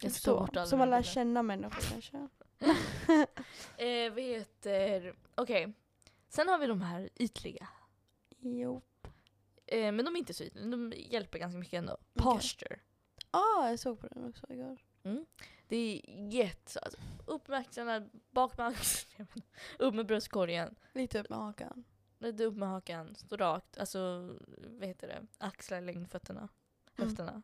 [0.00, 2.28] Jag så, så man lär känna människor kanske.
[3.76, 5.72] Eh, vad heter, okej.
[6.28, 7.68] Sen har vi de här ytliga.
[8.38, 8.82] Jo.
[9.66, 11.96] Eh, men de är inte så ytliga, de hjälper ganska mycket ändå.
[12.14, 12.78] Posture.
[13.30, 14.78] Ah, jag såg på den också igår.
[15.68, 16.78] Det är jätte...
[16.80, 19.28] Alltså, upp med axlarna, bak med axlarna,
[19.78, 20.74] upp med bröstkorgen.
[20.92, 21.84] Lite upp med hakan.
[22.18, 23.78] Lite upp med hakan, stå rakt.
[23.78, 24.30] Alltså,
[24.66, 25.26] vad heter det?
[25.38, 26.48] Axlar, längd, fötterna,
[26.98, 27.08] Mm.
[27.08, 27.42] höfterna.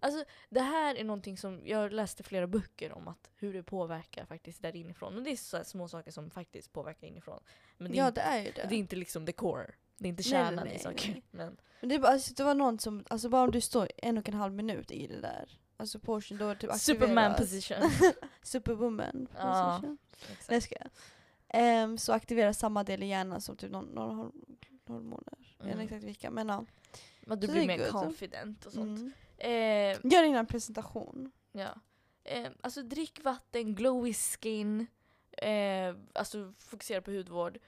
[0.00, 4.24] Alltså, det här är någonting som jag läste flera böcker om att hur det påverkar
[4.26, 5.16] faktiskt där inifrån.
[5.16, 7.42] Och det är så små saker som faktiskt påverkar inifrån.
[7.78, 8.66] Men det är, Ja, inte, det är ju det.
[8.68, 9.74] det är inte liksom the core.
[9.98, 11.08] Det är inte kärnan nej, i nej, saker.
[11.12, 11.22] nej.
[11.30, 13.88] Men, Men det, är bara, alltså, det var någon som, alltså bara om du står
[13.96, 15.58] en och en halv minut i det där.
[15.76, 17.90] Alltså portion, då typ Superman position.
[18.42, 19.78] Superwoman Ja.
[19.80, 19.98] position.
[20.30, 20.50] Exakt.
[20.50, 20.90] Nej, ska jag.
[21.48, 24.32] Ehm, så aktiveras samma del i hjärnan som typ någon, några hor-
[24.86, 25.56] hormoner.
[25.58, 25.80] Jag vet Mm.
[25.82, 26.64] inte exakt vilka, men ja.
[27.20, 27.88] Men du Så blir mer good.
[27.88, 29.00] confident och sånt.
[29.00, 29.12] Mm.
[30.04, 31.30] Eh, Gör innan presentation.
[31.52, 31.74] Ja.
[32.24, 34.86] Eh, alltså drick vatten, glowy skin,
[35.32, 37.58] eh, alltså fokusera på hudvård,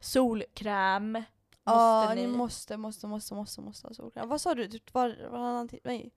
[0.00, 1.22] solkräm.
[1.64, 2.36] Ja, ni ni?
[2.36, 4.28] måste, måste, måste, måste, måste ha solkräm.
[4.28, 4.68] Vad sa du?
[4.68, 5.80] Typ var, varannan timme?
[5.84, 6.10] Nej,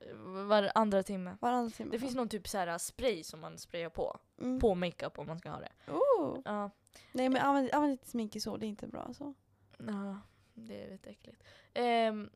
[0.47, 1.37] Var andra timme.
[1.41, 1.91] varannan timme.
[1.91, 4.59] Det finns någon typ så här spray som man sprayar på, mm.
[4.59, 5.91] på makeup om man ska ha det.
[5.91, 6.39] Oh.
[6.45, 6.69] Ja,
[7.11, 9.33] Nej men använd, använd inte smink i sol, det är inte bra alltså.
[9.77, 10.19] ja
[10.57, 11.43] det är lite äckligt.
[11.73, 12.29] Ehm,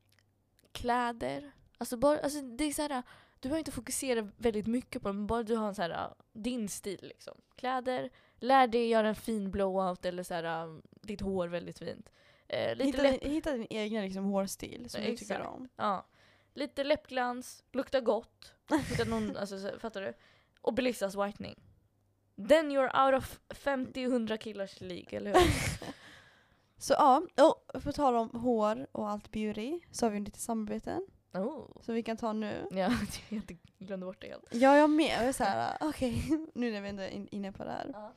[0.71, 3.03] kläder, alltså, bara, alltså det är så här,
[3.39, 6.13] du behöver inte fokusera väldigt mycket på det, men bara du har en så här,
[6.33, 7.37] din stil liksom.
[7.55, 12.09] Kläder, lär dig göra en fin blowout eller så här, ditt hår väldigt fint.
[12.53, 15.49] Eh, lite Hitta, läpp din, hitta din egen liksom, hårstil som Ja, du tycker exakt.
[15.55, 15.69] om.
[15.75, 16.05] Ja.
[16.53, 18.53] Lite läppglans, lukta gott.
[18.89, 20.13] Hitta någon, alltså, så, fattar du?
[20.61, 21.59] Och Belissas whitening.
[22.49, 25.51] Then you're out of 50-100 killars League, eller hur?
[26.77, 27.21] Så ja,
[27.73, 31.81] och på tal om hår och allt beauty så har vi lite samarbeten Oh.
[31.81, 32.67] som vi kan ta nu.
[32.71, 32.91] Ja,
[33.29, 34.43] jag glömde bort det helt.
[34.51, 35.15] Ja, jag med.
[35.19, 36.23] Jag är såhär, okej,
[36.53, 37.89] nu när vi ändå är in- inne på det här.
[37.93, 38.13] Ja.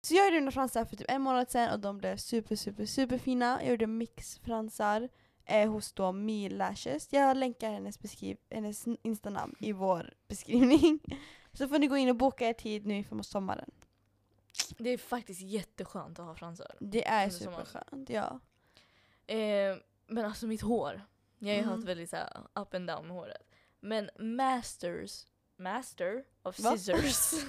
[0.00, 2.86] Så jag gjorde mina fransar för typ en månad sedan och de blev super, super,
[2.86, 3.58] super fina.
[3.62, 5.08] Jag gjorde mixfransar
[5.44, 7.08] eh, hos då Me Lashes.
[7.12, 11.00] Jag länkar hennes, beskriv hennes instanamn i vår beskrivning.
[11.52, 13.70] Så får ni gå in och boka er tid nu inför sommaren.
[14.78, 16.76] Det är faktiskt jätteskönt att ha fransar.
[16.80, 18.40] Det är superskönt, ja.
[19.26, 19.76] Eh,
[20.06, 21.02] men alltså mitt hår.
[21.38, 21.70] Jag har ju Mm.
[21.74, 23.42] haft väldigt såhär up and down med håret.
[23.80, 25.26] Men masters,
[25.56, 27.44] master of scissors.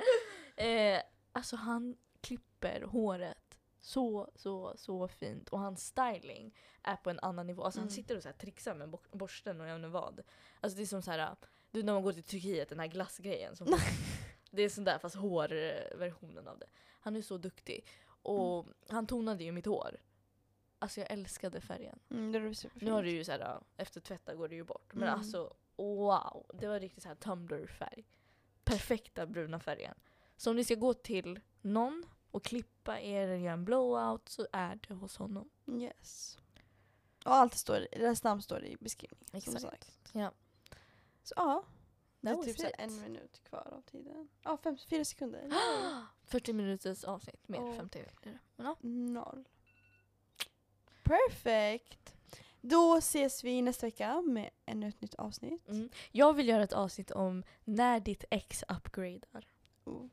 [0.56, 1.00] eh,
[1.36, 5.48] alltså han klipper håret så, så, så fint.
[5.48, 7.62] Och hans styling är på en annan nivå.
[7.64, 7.88] Alltså Mm.
[7.88, 10.20] han sitter och så här trixar med bor- borsten och jag inte vad.
[10.60, 11.36] Alltså det är som så här,
[11.70, 13.56] du när man går till Turkiet, den här glassgrejen.
[13.56, 13.66] Som
[14.50, 16.66] det är sån där fast hårversionen av det.
[17.00, 17.86] Han är så duktig.
[18.22, 18.74] Och Mm.
[18.88, 19.96] han tonade ju mitt hår.
[20.78, 21.98] Alltså jag älskade färgen.
[22.10, 22.84] Mm, det är.
[22.84, 24.94] Nu har det ju så här, efter tvätta går det ju bort.
[24.94, 25.14] Men Mm.
[25.18, 28.04] alltså wow, det var riktigt så här Tumblr-färg.
[28.64, 29.94] Perfekta bruna färgen.
[30.36, 34.46] Så om ni ska gå till någon och klippa er eller göra en blowout så
[34.52, 35.50] är det hos honom.
[35.66, 36.38] Yes.
[37.24, 39.26] Och allt står, deras namn står i beskrivningen.
[39.32, 39.98] Exakt.
[40.12, 40.32] Ja.
[41.22, 41.64] Så ja.
[42.20, 44.28] Det är typ så en minut kvar av tiden.
[44.42, 45.52] Ja, fem, fyra sekunder.
[46.24, 47.76] 40 minuters avsnitt, mer Åh.
[47.76, 48.38] 50 blir det.
[48.56, 48.76] Men ja.
[48.80, 49.48] Noll.
[51.02, 52.14] Perfekt.
[52.60, 55.68] Då ses vi nästa vecka med ännu ett nytt avsnitt.
[55.68, 55.88] Mm.
[56.12, 59.48] Jag vill göra ett avsnitt om när ditt ex upgradar.
[59.84, 60.12] Oop,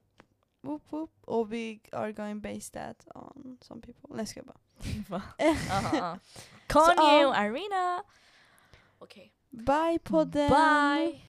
[0.63, 1.11] oop, oop.
[1.25, 4.09] Och vi are going base that on some people.
[4.15, 4.57] Nej, ska jag bara.
[5.09, 5.21] Va?
[5.39, 6.19] Aha, aha.
[6.67, 7.27] Kanye ja.
[7.27, 8.03] och Irina!
[8.99, 9.33] Okej.
[9.49, 10.49] Bye podden!
[10.49, 11.21] Bye!